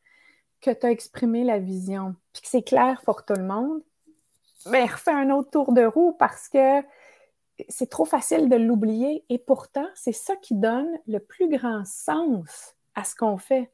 [0.61, 3.83] que tu as exprimé la vision, puis que c'est clair pour tout le monde,
[4.67, 6.83] mais ben, refais un autre tour de roue parce que
[7.69, 9.25] c'est trop facile de l'oublier.
[9.29, 13.73] Et pourtant, c'est ça qui donne le plus grand sens à ce qu'on fait.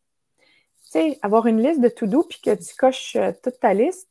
[0.91, 4.09] Tu sais, avoir une liste de to-do puis que tu coches euh, toute ta liste,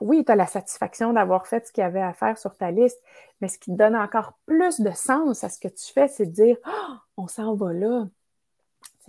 [0.00, 2.70] oui, tu as la satisfaction d'avoir fait ce qu'il y avait à faire sur ta
[2.70, 3.00] liste,
[3.40, 6.26] mais ce qui te donne encore plus de sens à ce que tu fais, c'est
[6.26, 8.06] de dire oh, on s'en va là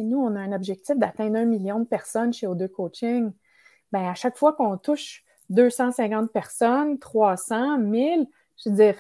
[0.04, 3.32] nous, on a un objectif d'atteindre un million de personnes chez O2 Coaching.
[3.92, 8.28] Bien, à chaque fois qu'on touche 250 personnes, 300, 1000,
[8.64, 8.96] je veux dire,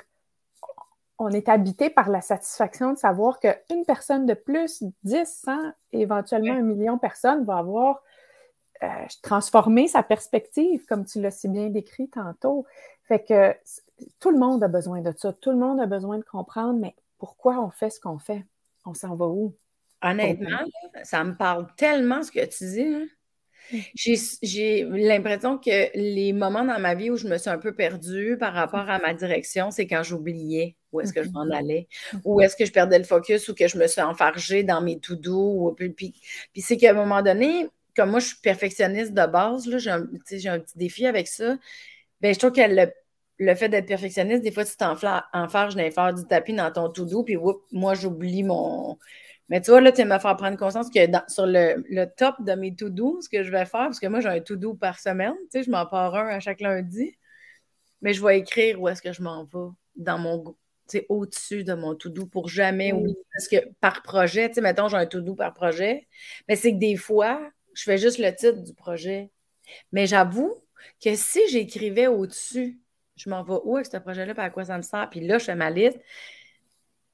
[1.19, 6.53] on est habité par la satisfaction de savoir qu'une personne de plus, 10, 100, éventuellement
[6.53, 8.01] un million de personnes va avoir
[8.83, 8.87] euh,
[9.21, 12.65] transformé sa perspective, comme tu l'as si bien décrit tantôt.
[13.03, 13.53] Fait que
[14.21, 15.33] tout le monde a besoin de ça.
[15.33, 18.45] Tout le monde a besoin de comprendre, mais pourquoi on fait ce qu'on fait?
[18.85, 19.53] On s'en va où?
[20.01, 20.59] Honnêtement,
[21.03, 22.95] ça me parle tellement ce que tu dis.
[22.95, 23.07] Hein.
[23.95, 28.37] J'ai l'impression que les moments dans ma vie où je me suis un peu perdue
[28.39, 31.51] par rapport à ma direction, c'est quand j'oubliais où est-ce que je m'en mmh.
[31.51, 32.17] allais, mmh.
[32.25, 34.99] où est-ce que je perdais le focus ou que je me suis enfargée dans mes
[34.99, 35.73] tout doux.
[35.77, 36.13] Puis, puis,
[36.57, 40.59] c'est qu'à un moment donné, comme moi, je suis perfectionniste de base, j'ai un, un,
[40.59, 41.57] petit défi avec ça.
[42.21, 42.61] Bien, je trouve que
[43.39, 47.23] le, fait d'être perfectionniste, des fois, tu t'enfarges d'un du tapis dans ton tout doux,
[47.23, 47.37] puis
[47.71, 48.97] moi, j'oublie mon
[49.49, 52.75] mais tu vois, là, tu m'as fait prendre conscience que sur le, top de mes
[52.75, 55.59] to-do, ce que je vais faire, parce que moi, j'ai un to-do par semaine, tu
[55.59, 57.17] sais, je m'en pars un à chaque lundi,
[58.01, 60.43] mais je vais écrire où est-ce que je m'en vais dans mon,
[60.87, 63.17] tu sais, au-dessus de mon to-do pour jamais oublier.
[63.33, 66.07] Parce que par projet, tu sais, mettons, j'ai un to-do par projet,
[66.47, 67.41] mais c'est que des fois,
[67.73, 69.31] je fais juste le titre du projet.
[69.91, 70.63] Mais j'avoue
[71.03, 72.79] que si j'écrivais au-dessus,
[73.15, 75.39] je m'en vais où avec ce projet-là, par à quoi ça me sert, puis là,
[75.39, 75.99] je fais ma liste,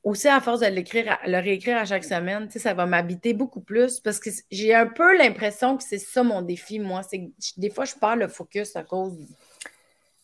[0.05, 3.99] aussi à force de l'écrire, le réécrire à chaque semaine, ça va m'habiter beaucoup plus
[3.99, 7.01] parce que j'ai un peu l'impression que c'est ça mon défi, moi.
[7.03, 9.17] C'est que des fois, je perds le focus à cause.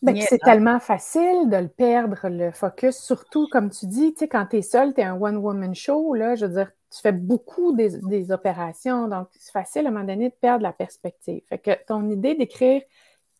[0.00, 4.56] Ben, c'est tellement facile de le perdre, le focus, surtout comme tu dis, quand tu
[4.56, 7.98] es seul, tu es un one-woman show, là, je veux dire, tu fais beaucoup des,
[7.98, 11.42] des opérations, donc c'est facile à un moment donné de perdre la perspective.
[11.48, 12.82] Fait que ton idée d'écrire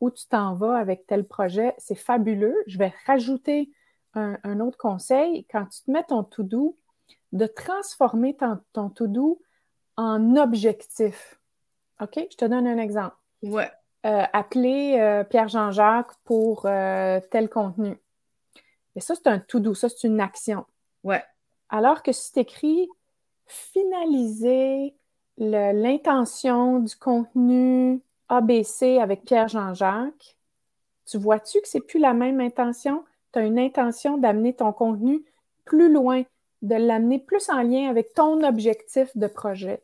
[0.00, 2.56] où tu t'en vas avec tel projet, c'est fabuleux.
[2.68, 3.70] Je vais rajouter
[4.14, 6.76] un, autre conseil, quand tu te mets ton to-do,
[7.32, 9.40] de transformer ton, ton to-do
[9.96, 11.38] en objectif.
[12.00, 12.26] OK?
[12.30, 13.16] Je te donne un exemple.
[13.42, 13.70] Ouais.
[14.04, 17.96] Euh, appeler euh, Pierre-Jean-Jacques pour euh, tel contenu.
[18.96, 20.66] Et ça, c'est un to-do, ça, c'est une action.
[21.04, 21.22] Ouais.
[21.68, 22.88] Alors que si tu écris
[23.46, 24.94] finaliser
[25.38, 30.36] l'intention du contenu ABC avec Pierre-Jean-Jacques,
[31.06, 33.04] tu vois-tu que c'est plus la même intention?
[33.32, 35.24] Tu as une intention d'amener ton contenu
[35.64, 36.22] plus loin,
[36.62, 39.82] de l'amener plus en lien avec ton objectif de projet.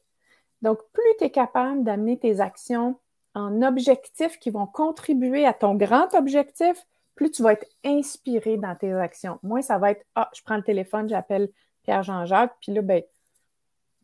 [0.62, 2.99] Donc, plus tu es capable d'amener tes actions
[3.34, 8.74] en objectifs qui vont contribuer à ton grand objectif, plus tu vas être inspiré dans
[8.74, 9.38] tes actions.
[9.42, 11.49] Moi, ça va être Ah, je prends le téléphone, j'appelle
[11.82, 13.03] Pierre-Jean-Jacques, puis là, ben,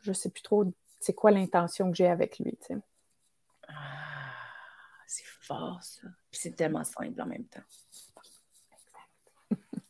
[0.01, 0.64] je ne sais plus trop
[1.01, 2.57] c'est quoi l'intention que j'ai avec lui.
[3.68, 3.74] Ah,
[5.07, 6.09] c'est fort, ça.
[6.30, 7.61] Puis c'est tellement simple en même temps.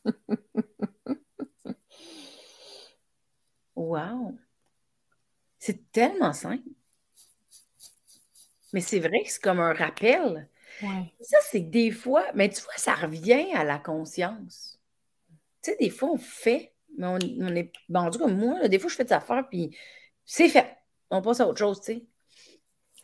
[3.75, 4.37] wow!
[5.59, 6.69] C'est tellement simple.
[8.73, 10.49] Mais c'est vrai que c'est comme un rappel.
[11.21, 14.79] Ça, c'est que des fois, mais tu vois, ça revient à la conscience.
[15.63, 17.17] Tu sais, des fois, on fait, mais on,
[17.55, 17.71] est.
[17.89, 19.75] vendu comme moi, des fois, je fais des affaires, puis
[20.25, 20.75] c'est fait.
[21.09, 22.03] On passe à autre chose, tu sais.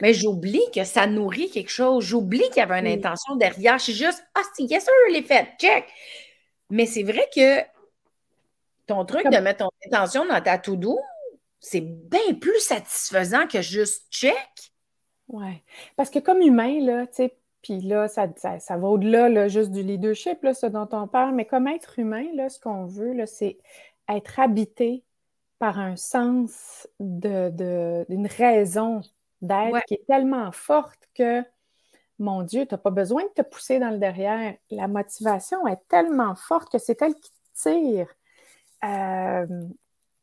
[0.02, 2.04] Mais j'oublie que ça nourrit quelque chose.
[2.04, 3.78] J'oublie qu'il y avait une intention derrière.
[3.78, 5.86] Je suis juste, ah, c'est yes, sûr, je l'ai fait, check.
[6.72, 7.62] Mais c'est vrai que
[8.88, 11.00] ton truc de mettre ton intention dans ta to-do,
[11.60, 14.72] c'est bien plus satisfaisant que juste check.
[15.28, 15.62] Oui.
[15.96, 19.84] Parce que comme humain, là, tu sais, puis là, ça, ça, va au-delà juste du
[19.84, 23.28] leadership, là, ce dont on parle, mais comme être humain, là, ce qu'on veut, là,
[23.28, 23.60] c'est
[24.10, 25.04] être habité
[25.60, 29.02] par un sens d'une de, raison
[29.42, 31.44] d'être qui est tellement forte que,
[32.22, 34.56] mon Dieu, tu n'as pas besoin de te pousser dans le derrière.
[34.70, 38.08] La motivation est tellement forte que c'est elle qui tire.
[38.84, 39.46] Euh,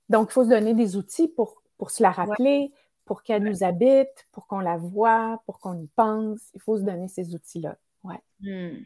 [0.08, 2.72] donc, il faut se donner des outils pour, pour se la rappeler,
[3.04, 6.40] pour qu'elle nous habite, pour qu'on la voit, pour qu'on y pense.
[6.54, 7.76] Il faut se donner ces outils-là.
[8.04, 8.20] Ouais.
[8.40, 8.84] Hmm.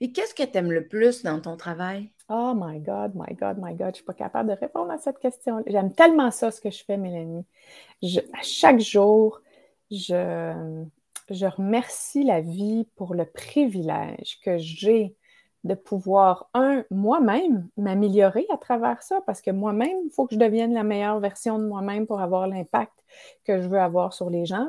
[0.00, 2.10] Et qu'est-ce que tu aimes le plus dans ton travail?
[2.28, 4.98] Oh my God, my God, my God, je ne suis pas capable de répondre à
[4.98, 5.62] cette question.
[5.66, 7.44] J'aime tellement ça, ce que je fais, Mélanie.
[8.32, 9.40] à chaque jour,
[9.90, 10.80] je,
[11.30, 15.14] je remercie la vie pour le privilège que j'ai
[15.64, 20.40] de pouvoir, un, moi-même, m'améliorer à travers ça, parce que moi-même, il faut que je
[20.40, 22.92] devienne la meilleure version de moi-même pour avoir l'impact
[23.44, 24.68] que je veux avoir sur les gens.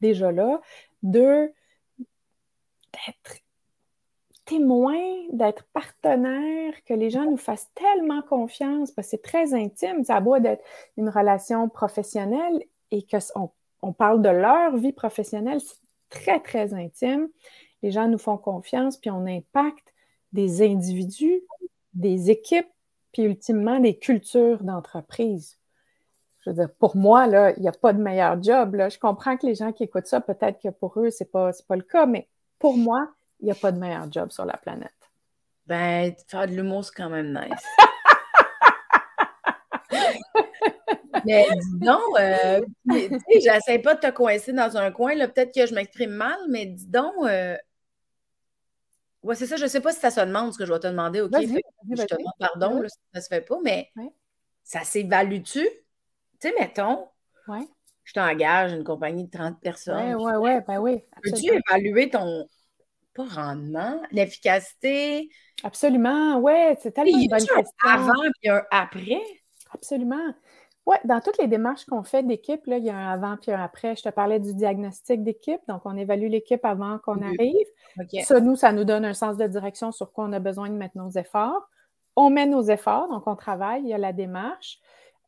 [0.00, 0.60] Déjà là.
[1.02, 1.52] Deux,
[1.98, 3.40] d'être
[4.46, 4.98] témoin,
[5.32, 10.04] d'être partenaire, que les gens nous fassent tellement confiance, parce que c'est très intime.
[10.04, 10.64] Ça doit d'être
[10.96, 13.50] une relation professionnelle et qu'on
[13.82, 15.60] on parle de leur vie professionnelle,
[16.10, 17.28] très, très intime.
[17.82, 19.94] Les gens nous font confiance, puis on impacte
[20.32, 21.40] des individus,
[21.94, 22.68] des équipes,
[23.12, 25.58] puis ultimement des cultures d'entreprise.
[26.40, 28.74] Je veux dire, pour moi, là, il n'y a pas de meilleur job.
[28.74, 28.88] Là.
[28.88, 31.50] Je comprends que les gens qui écoutent ça, peut-être que pour eux, ce n'est pas,
[31.66, 33.08] pas le cas, mais pour moi,
[33.40, 34.90] il n'y a pas de meilleur job sur la planète.
[35.66, 37.64] Ben, faire de l'humour, c'est quand même nice.
[41.24, 42.60] mais dis donc, euh,
[43.40, 46.66] j'essaie pas de te coincer dans un coin, là, peut-être que je m'exprime mal, mais
[46.66, 47.56] dis donc, euh,
[49.22, 49.56] oui, c'est ça.
[49.56, 51.20] Je ne sais pas si ça se demande ce que je vais te demander.
[51.20, 53.90] OK, je te demande pardon, ça ne se fait pas, mais
[54.62, 55.62] ça s'évalue-tu?
[55.62, 55.68] Tu
[56.40, 57.08] sais, mettons,
[58.04, 60.14] je t'engage une compagnie de 30 personnes.
[60.14, 61.02] Oui, oui, oui, ben oui.
[61.22, 62.48] Peux-tu évaluer ton,
[63.14, 65.28] pas rendement, l'efficacité?
[65.62, 67.64] Absolument, oui, c'est tellement une bonne question.
[67.84, 69.20] avant et un après?
[69.72, 70.34] Absolument.
[70.90, 73.62] Oui, dans toutes les démarches qu'on fait d'équipe, il y a un avant puis un
[73.62, 73.94] après.
[73.94, 77.66] Je te parlais du diagnostic d'équipe, donc on évalue l'équipe avant qu'on arrive.
[78.24, 80.74] Ça, nous, ça nous donne un sens de direction sur quoi on a besoin de
[80.74, 81.70] mettre nos efforts.
[82.16, 84.80] On met nos efforts, donc on travaille, il y a la démarche.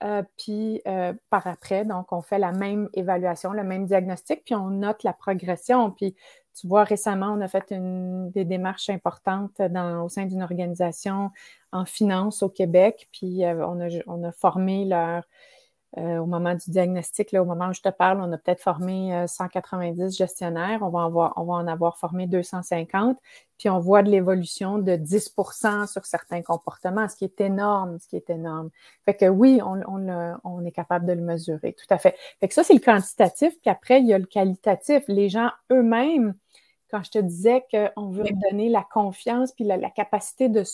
[0.03, 4.57] Euh, puis euh, par après, donc on fait la même évaluation, le même diagnostic, puis
[4.57, 5.93] on note la progression.
[5.93, 6.17] Puis
[6.59, 11.31] tu vois, récemment, on a fait une, des démarches importantes au sein d'une organisation
[11.73, 15.25] en finance au Québec, puis euh, on, a, on, a, formé leur,
[15.99, 18.63] euh, au moment du diagnostic, là, au moment où je te parle, on a peut-être
[18.63, 20.79] formé 190 euh, gestionnaires.
[20.83, 23.19] On va, avoir, on va en avoir formé 250.
[23.59, 28.09] Puis on voit de l'évolution de 10% sur certains comportements, ce qui est énorme, ce
[28.09, 28.71] qui est énorme.
[29.05, 32.17] Fait que oui, on, on, on est capable de le mesurer, tout à fait.
[32.41, 33.53] Fait que ça, c'est le quantitatif.
[33.61, 35.05] Puis après, il y a le qualitatif.
[35.09, 36.35] Les gens eux-mêmes,
[36.91, 40.65] quand je te disais qu'on veut donner la confiance puis la, la capacité de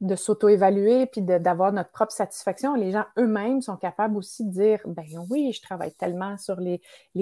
[0.00, 4.80] de s'auto-évaluer puis d'avoir notre propre satisfaction, les gens eux-mêmes sont capables aussi de dire
[4.86, 6.80] ben oui, je travaille tellement sur les,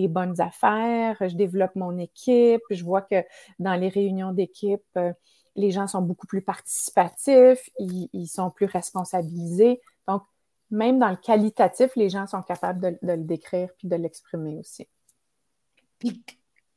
[0.09, 3.25] bonnes affaires, je développe mon équipe, je vois que
[3.59, 5.13] dans les réunions d'équipe, euh,
[5.57, 9.81] les gens sont beaucoup plus participatifs, ils, sont plus responsabilisés.
[10.07, 10.23] Donc,
[10.71, 14.57] même dans le qualitatif, les gens sont capables de, de le décrire puis de l'exprimer
[14.57, 14.87] aussi.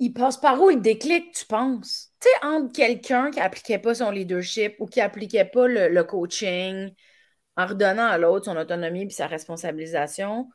[0.01, 0.71] Il passe par où?
[0.71, 2.09] Il déclic, tu penses?
[2.19, 6.91] Tu sais, entre quelqu'un qui n'appliquait pas son leadership ou qui n'appliquait pas le, coaching
[7.55, 10.49] en redonnant à l'autre son autonomie et sa responsabilisation,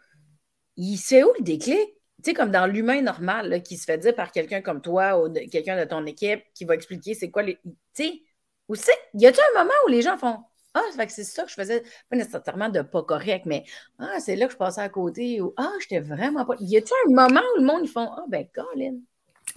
[0.77, 1.79] il sait où le déclic?
[2.25, 5.33] Tu sais, comme dans l'humain normal, qui se fait dire par quelqu'un comme toi ou
[5.33, 7.57] quelqu'un de ton équipe qui va expliquer c'est quoi les.
[7.63, 8.23] Tu sais,
[8.69, 10.39] Ou c'est, y a-t-il un moment où les gens font
[10.75, 13.65] Ah, c'est ça que je faisais, pas nécessairement de pas correct, mais
[14.01, 16.57] Ah, c'est là que je passais à côté, ou Ah, j'étais vraiment pas.
[16.59, 18.99] Y a-t-il un moment où le monde, ils font Ah, ben, Colin.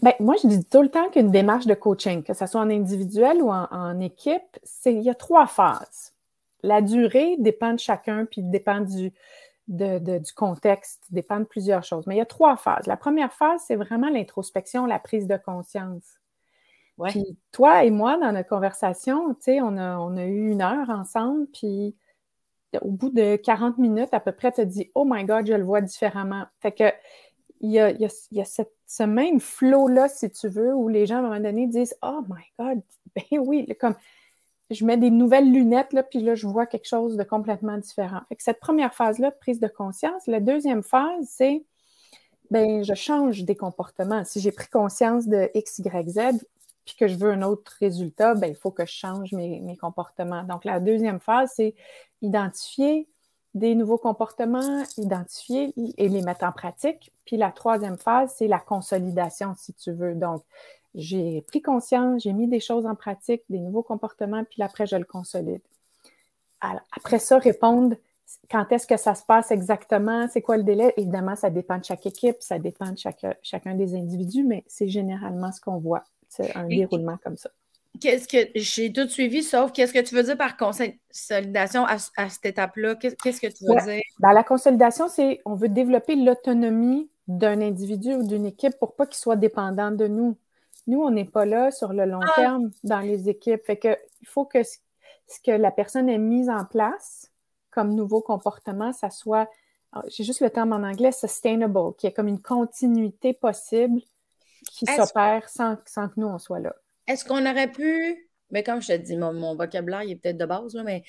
[0.01, 2.69] Ben, moi, je dis tout le temps qu'une démarche de coaching, que ce soit en
[2.69, 6.13] individuel ou en, équipe, c'est il y a trois phases.
[6.63, 9.11] La durée dépend de chacun, puis dépend du,
[9.67, 12.07] du contexte, dépend de plusieurs choses.
[12.07, 12.87] Mais il y a trois phases.
[12.87, 16.03] La première phase, c'est vraiment l'introspection, la prise de conscience.
[17.07, 20.61] Puis toi et moi, dans notre conversation, tu sais, on a, on a eu une
[20.61, 21.95] heure ensemble, puis
[22.81, 25.53] au bout de 40 minutes, à peu près, tu as dit Oh my God, je
[25.53, 26.45] le vois différemment.
[26.59, 26.91] Fait que
[27.61, 28.45] il y a, il y a,
[28.89, 32.21] ce même flow-là, si tu veux, où les gens, à un moment donné, disent Oh
[32.27, 32.81] my God,
[33.15, 33.93] ben oui, comme
[34.71, 38.21] je mets des nouvelles lunettes, là, puis là, je vois quelque chose de complètement différent.
[38.29, 40.25] Fait que cette première phase-là, prise de conscience.
[40.25, 41.63] La deuxième phase, c'est
[42.49, 44.25] ben, je change des comportements.
[44.25, 46.43] Si j'ai pris conscience de X, Y, Z,
[46.83, 49.77] puis que je veux un autre résultat, ben, il faut que je change mes, mes
[49.77, 50.43] comportements.
[50.43, 51.75] Donc, la deuxième phase, c'est
[52.23, 53.07] identifier
[53.55, 57.11] des nouveaux comportements, identifier et les mettre en pratique.
[57.25, 60.15] Puis la troisième phase, c'est la consolidation, si tu veux.
[60.15, 60.43] Donc,
[60.95, 64.95] j'ai pris conscience, j'ai mis des choses en pratique, des nouveaux comportements, puis après, je
[64.95, 65.61] le consolide.
[66.61, 67.95] après ça, répondre
[68.49, 70.93] quand est-ce que ça se passe exactement, c'est quoi le délai?
[70.97, 74.87] Évidemment, ça dépend de chaque équipe, ça dépend de chaque, chacun des individus, mais c'est
[74.87, 76.03] généralement ce qu'on voit.
[76.27, 77.49] C'est un déroulement comme ça.
[77.99, 82.45] Qu'est-ce que j'ai tout suivi, sauf qu'est-ce que tu veux dire par consolidation à, cette
[82.45, 82.95] étape-là?
[82.95, 84.01] Qu'est-ce que tu veux dire?
[84.19, 89.05] Dans la consolidation, c'est on veut développer l'autonomie d'un individu ou d'une équipe pour pas
[89.05, 90.37] qu'il soit dépendant de nous.
[90.87, 92.31] Nous, on n'est pas là sur le long ah!
[92.35, 93.65] terme dans les équipes.
[93.65, 94.77] Fait que il faut que ce
[95.43, 97.31] que la personne ait mis en place
[97.71, 99.49] comme nouveau comportement, ça soit,
[99.91, 104.01] ah, j'ai juste le terme en anglais, sustainable, qui est comme une continuité possible
[104.71, 106.75] qui s'opère sans, sans que nous, on soit là.
[107.09, 110.45] Est-ce qu'on aurait pu, mais comme je te dis, mon, vocabulaire il est peut-être de
[110.45, 111.03] base, mais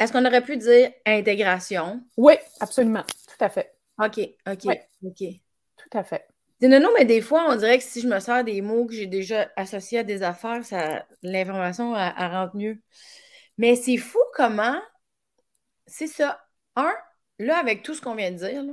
[0.00, 2.02] est-ce qu'on aurait pu dire intégration?
[2.16, 3.04] Oui, absolument.
[3.04, 3.72] Tout à fait.
[3.98, 4.66] OK, OK,
[5.04, 5.24] OK.
[5.76, 6.26] Tout à fait.
[6.60, 8.94] Non, non, mais des fois, on dirait que si je me sers des mots que
[8.94, 12.80] j'ai déjà associés à des affaires, ça, l'information, elle, rentre mieux.
[13.58, 14.80] Mais c'est fou comment,
[15.86, 16.42] c'est ça.
[16.74, 16.92] Un,
[17.38, 18.72] là, avec tout ce qu'on vient de dire, là,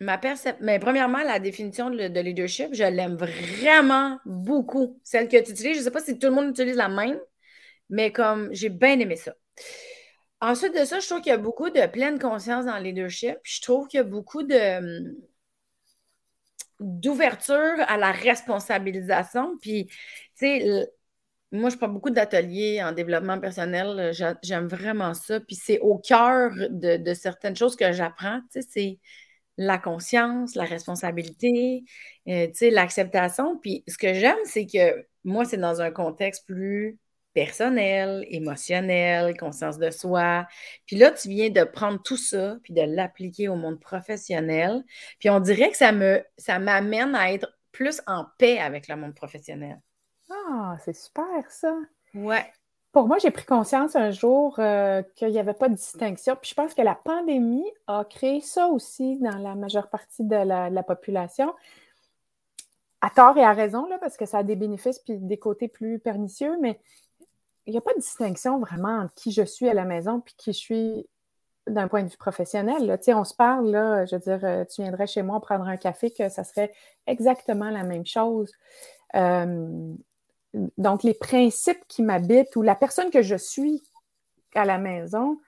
[0.00, 0.64] Ma perception.
[0.64, 5.00] Mais premièrement, la définition de, leadership, je l'aime vraiment beaucoup.
[5.02, 7.18] Celle que tu utilises, je ne sais pas si tout le monde utilise la même,
[7.90, 9.34] mais comme j'ai bien aimé ça.
[10.40, 13.38] Ensuite de ça, je trouve qu'il y a beaucoup de pleine conscience dans le leadership.
[13.42, 15.16] Je trouve qu'il y a beaucoup de
[16.80, 19.58] d'ouverture à la responsabilisation.
[19.60, 19.96] Puis, tu
[20.36, 20.88] sais,
[21.50, 24.12] moi, je prends beaucoup d'ateliers en développement personnel.
[24.42, 25.40] J'aime vraiment ça.
[25.40, 28.40] Puis, c'est au cœur de, de certaines choses que j'apprends.
[28.52, 28.98] Tu sais, c'est
[29.58, 31.84] la conscience, la responsabilité,
[32.28, 33.58] euh, l'acceptation.
[33.58, 36.98] Puis ce que j'aime, c'est que moi, c'est dans un contexte plus
[37.34, 40.46] personnel, émotionnel, conscience de soi.
[40.86, 44.82] Puis là, tu viens de prendre tout ça, puis de l'appliquer au monde professionnel.
[45.18, 48.96] Puis on dirait que ça me ça m'amène à être plus en paix avec le
[48.96, 49.80] monde professionnel.
[50.30, 51.74] Ah, c'est super ça.
[52.14, 52.50] Ouais.
[52.98, 56.34] Pour moi, j'ai pris conscience un jour euh, qu'il n'y avait pas de distinction.
[56.34, 60.34] Puis je pense que la pandémie a créé ça aussi dans la majeure partie de
[60.34, 61.54] la, population.
[63.00, 65.68] À tort et à raison, là, parce que ça a des bénéfices puis des côtés
[65.68, 66.80] plus pernicieux, mais
[67.66, 70.34] il n'y a pas de distinction vraiment entre qui je suis à la maison puis
[70.36, 71.06] qui je suis
[71.68, 72.84] d'un point de vue professionnel.
[72.84, 72.98] Là.
[73.16, 76.10] On se parle, là, je veux dire, euh, tu viendrais chez moi prendre un café,
[76.10, 76.72] que ça serait
[77.06, 78.50] exactement la même chose.
[79.14, 79.94] Euh,
[80.54, 83.82] donc, les principes qui m'habitent ou la personne que je suis
[84.54, 85.38] à la maison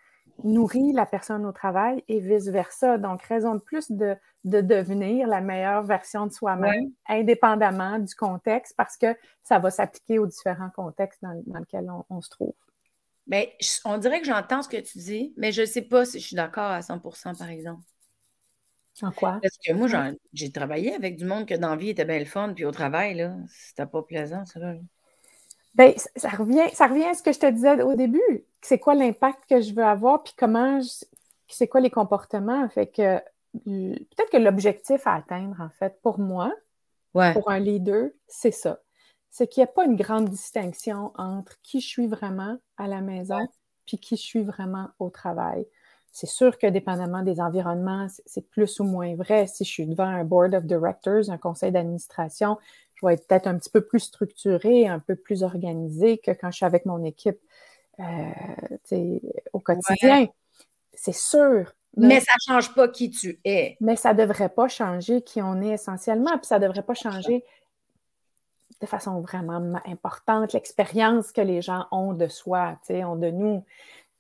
[0.45, 2.99] nourrit la personne au travail et vice-versa.
[2.99, 8.97] Donc, raison de plus de, devenir la meilleure version de soi-même, indépendamment du contexte, parce
[8.97, 12.55] que ça va s'appliquer aux différents contextes dans, lesquels on, se trouve.
[13.27, 16.21] Mais on dirait que j'entends ce que tu dis, mais je ne sais pas si
[16.21, 17.83] je suis d'accord à 100% par exemple.
[19.03, 19.39] En quoi?
[19.43, 19.89] Parce que moi,
[20.33, 22.71] j'ai travaillé avec du monde que dans la vie était bien le fun, puis au
[22.71, 24.61] travail, là, c'était pas plaisant, ça.
[24.61, 24.75] Là.
[25.75, 28.45] Bien, ça revient, ça revient à ce que je te disais au début.
[28.61, 30.81] C'est quoi l'impact que je veux avoir, puis comment,
[31.49, 32.69] c'est quoi les comportements?
[32.69, 33.19] Fait que
[33.65, 36.53] peut-être que l'objectif à atteindre, en fait, pour moi,
[37.13, 38.81] pour un leader, c'est ça.
[39.31, 43.01] C'est qu'il n'y a pas une grande distinction entre qui je suis vraiment à la
[43.01, 43.39] maison,
[43.87, 45.67] puis qui je suis vraiment au travail.
[46.13, 49.47] C'est sûr que dépendamment des environnements, c'est plus ou moins vrai.
[49.47, 52.59] Si je suis devant un board of directors, un conseil d'administration,
[52.95, 56.51] je vais être peut-être un petit peu plus structuré, un peu plus organisé que quand
[56.51, 57.39] je suis avec mon équipe
[58.01, 59.19] euh,
[59.53, 60.27] au quotidien.
[60.93, 61.73] C'est sûr.
[61.97, 63.77] Mais, ça ne change pas qui tu es.
[63.81, 66.95] Mais ça ne devrait pas changer qui on est essentiellement, puis ça ne devrait pas
[66.95, 67.45] changer
[68.81, 73.65] de façon vraiment importante, l'expérience que les gens ont de soi, ont de nous.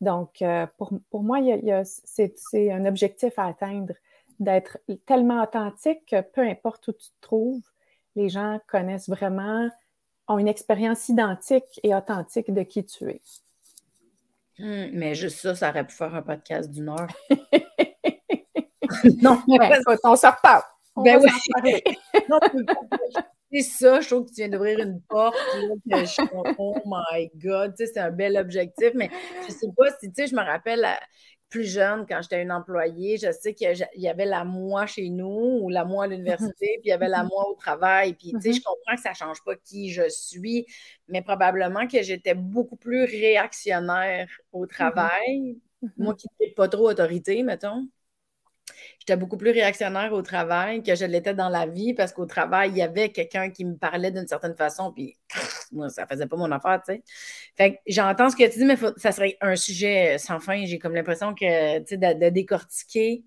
[0.01, 1.38] Donc, euh, pour, moi,
[1.84, 2.34] c'est
[2.72, 3.94] un objectif à atteindre,
[4.38, 7.62] d'être tellement authentique que peu importe où tu te trouves,
[8.16, 9.68] les gens connaissent vraiment,
[10.28, 13.20] ont une expérience identique et authentique de qui tu es.
[14.59, 17.09] Hum, mais juste ça, ça aurait pu faire un podcast d'une heure.
[19.22, 20.62] non, mais on s'en reparle.
[20.96, 21.82] ben oui.
[23.53, 25.36] C'est ça, je trouve que tu viens d'ouvrir une porte.
[26.59, 29.11] oh my God, c'est un bel objectif, mais
[29.46, 30.86] je sais pas si, tu sais, je me rappelle
[31.51, 35.59] plus jeune, quand j'étais une employée, je sais qu'il y avait la moi chez nous
[35.62, 38.14] ou la moi à l'université, puis il y avait la moi au travail.
[38.14, 40.64] Puis, tu sais, je comprends que ça ne change pas qui je suis,
[41.09, 45.59] mais probablement que j'étais beaucoup plus réactionnaire au travail.
[45.96, 47.88] Moi qui n'ai pas trop autorité, mettons
[48.99, 52.71] j'étais beaucoup plus réactionnaire au travail que je l'étais dans la vie parce qu'au travail,
[52.71, 55.16] il y avait quelqu'un qui me parlait d'une certaine façon, puis
[55.73, 56.81] moi, ça faisait pas mon affaire,
[57.87, 60.64] j'entends ce que tu dis, mais ça serait un sujet sans fin.
[60.64, 63.25] J'ai comme l'impression que, tu sais, de, décortiquer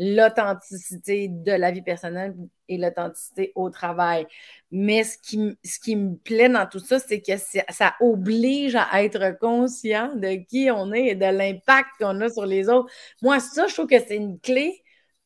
[0.00, 2.34] l'authenticité de la vie personnelle
[2.68, 4.26] et l'authenticité au travail.
[4.70, 9.04] Mais ce qui, ce qui me plaît dans tout ça, c'est que ça oblige à
[9.04, 12.90] être conscient de qui on est et de l'impact qu'on a sur les autres.
[13.20, 14.82] Moi, ça, je trouve que c'est une clé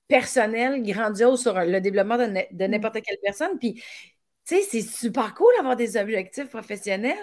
[0.09, 2.71] personnel, grandiose sur le développement de, mm.
[2.71, 3.57] n'importe quelle personne.
[3.61, 7.17] Puis, tu sais, c'est super cool d'avoir des objectifs professionnels,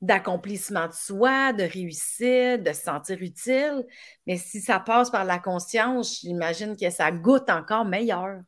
[0.00, 3.86] d'accomplissement de soi, de réussite, de se sentir utile.
[4.26, 8.40] Mais si ça passe par la conscience, j'imagine que ça goûte encore meilleur.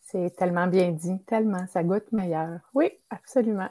[0.00, 2.60] C'est tellement bien dit, tellement, ça goûte meilleur.
[2.74, 3.68] Oui, absolument.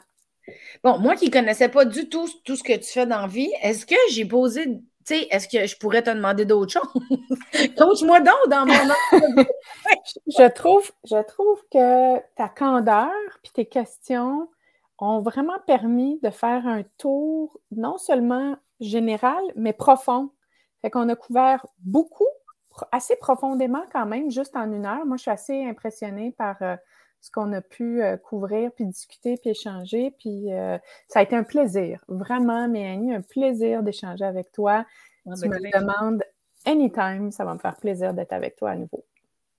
[0.82, 3.26] Bon, moi qui ne connaissais pas du tout tout ce que tu fais dans la
[3.26, 7.74] vie, est-ce que j'ai posé tu sais, est-ce que je pourrais te demander d'autres choses?
[7.76, 8.74] Coach-moi donc dans mon
[10.26, 13.10] je, trouve, je trouve que ta candeur
[13.42, 14.48] puis tes questions
[15.00, 20.30] ont vraiment permis de faire un tour non seulement général, mais profond.
[20.82, 22.28] Fait qu'on a couvert beaucoup,
[22.92, 25.04] assez profondément quand même, juste en une heure.
[25.06, 26.76] Moi, je suis assez impressionnée par euh,
[27.20, 30.14] ce qu'on a pu euh, couvrir, puis discuter, puis échanger.
[30.18, 30.78] Puis euh,
[31.08, 34.84] ça a été un plaisir, vraiment, Mélanie, un plaisir d'échanger avec toi.
[35.40, 36.24] Tu ben, me demandes
[36.64, 39.04] anytime, ça va me faire plaisir d'être avec toi à nouveau.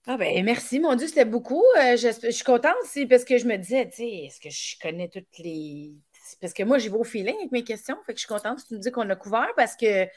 [0.08, 1.64] Ah ben merci, mon Dieu, c'était beaucoup.
[1.78, 4.76] Euh, je, suis contente aussi parce que je me disais, tu sais, est-ce que je
[4.82, 5.94] connais toutes les.
[6.40, 7.98] Parce que moi, j'ai beau feeling avec mes questions.
[8.06, 10.08] Fait que je suis contente que tu me dis qu'on a couvert parce que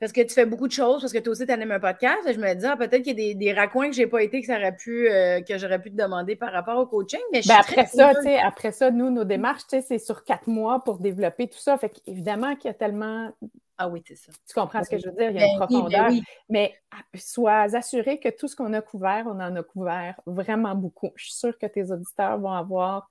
[0.00, 2.20] parce que tu fais beaucoup de choses, parce que toi aussi, tu animes un podcast.
[2.26, 4.22] je me dis, ah, peut-être qu'il y a des, des raccoins que je n'ai pas
[4.22, 7.20] été, que, ça aurait pu, euh, que j'aurais pu te demander par rapport au coaching.
[7.32, 8.12] Mais ben, après, ça,
[8.44, 11.78] après ça, nous, nos démarches, c'est sur quatre mois pour développer tout ça.
[11.78, 13.30] Fait évidemment qu'il y a tellement
[13.76, 14.30] ah oui, c'est ça.
[14.46, 15.30] Tu comprends ce que je veux dire?
[15.30, 16.10] Il y a une ben ben profondeur.
[16.48, 20.76] Mais ah, sois assuré que tout ce qu'on a couvert, on en a couvert vraiment
[20.76, 21.10] beaucoup.
[21.16, 23.08] Je suis sûre que tes auditeurs vont avoir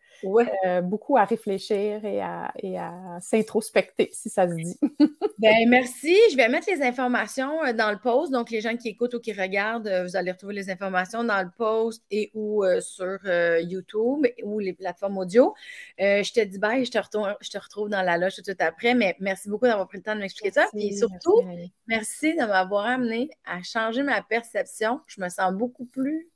[0.66, 4.80] euh, beaucoup à réfléchir et à, et à s'introspecter, si ça se dit.
[5.40, 6.16] ben, merci.
[6.32, 8.32] Je vais mettre les informations euh, dans le post.
[8.32, 11.42] Donc, les gens qui écoutent ou qui regardent, euh, vous allez retrouver les informations dans
[11.42, 13.18] le post et ou sur
[13.60, 15.54] YouTube ou les plateformes audio.
[15.98, 18.46] je te dis bye, je te, retrouve, je te retrouve dans la loge tout de
[18.46, 18.96] suite après.
[18.96, 21.42] Mais merci beaucoup d'avoir pris le temps de m'expliquer Et surtout,
[21.88, 25.02] merci de m'avoir amené à changer ma perception.
[25.08, 26.30] Je me sens beaucoup plus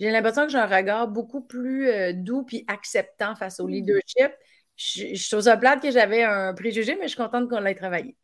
[0.00, 3.70] j'ai l'impression que j'ai un regard beaucoup plus euh, doux puis acceptant face au mm.
[3.70, 4.32] leadership.
[4.74, 7.74] Je, je trouve ça plate que j'avais un préjugé, mais je suis contente qu'on l'ait
[7.74, 8.16] travaillé.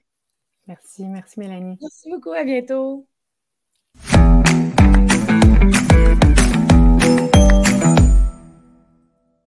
[0.67, 1.77] Merci, merci Mélanie.
[1.81, 3.07] Merci beaucoup, à bientôt.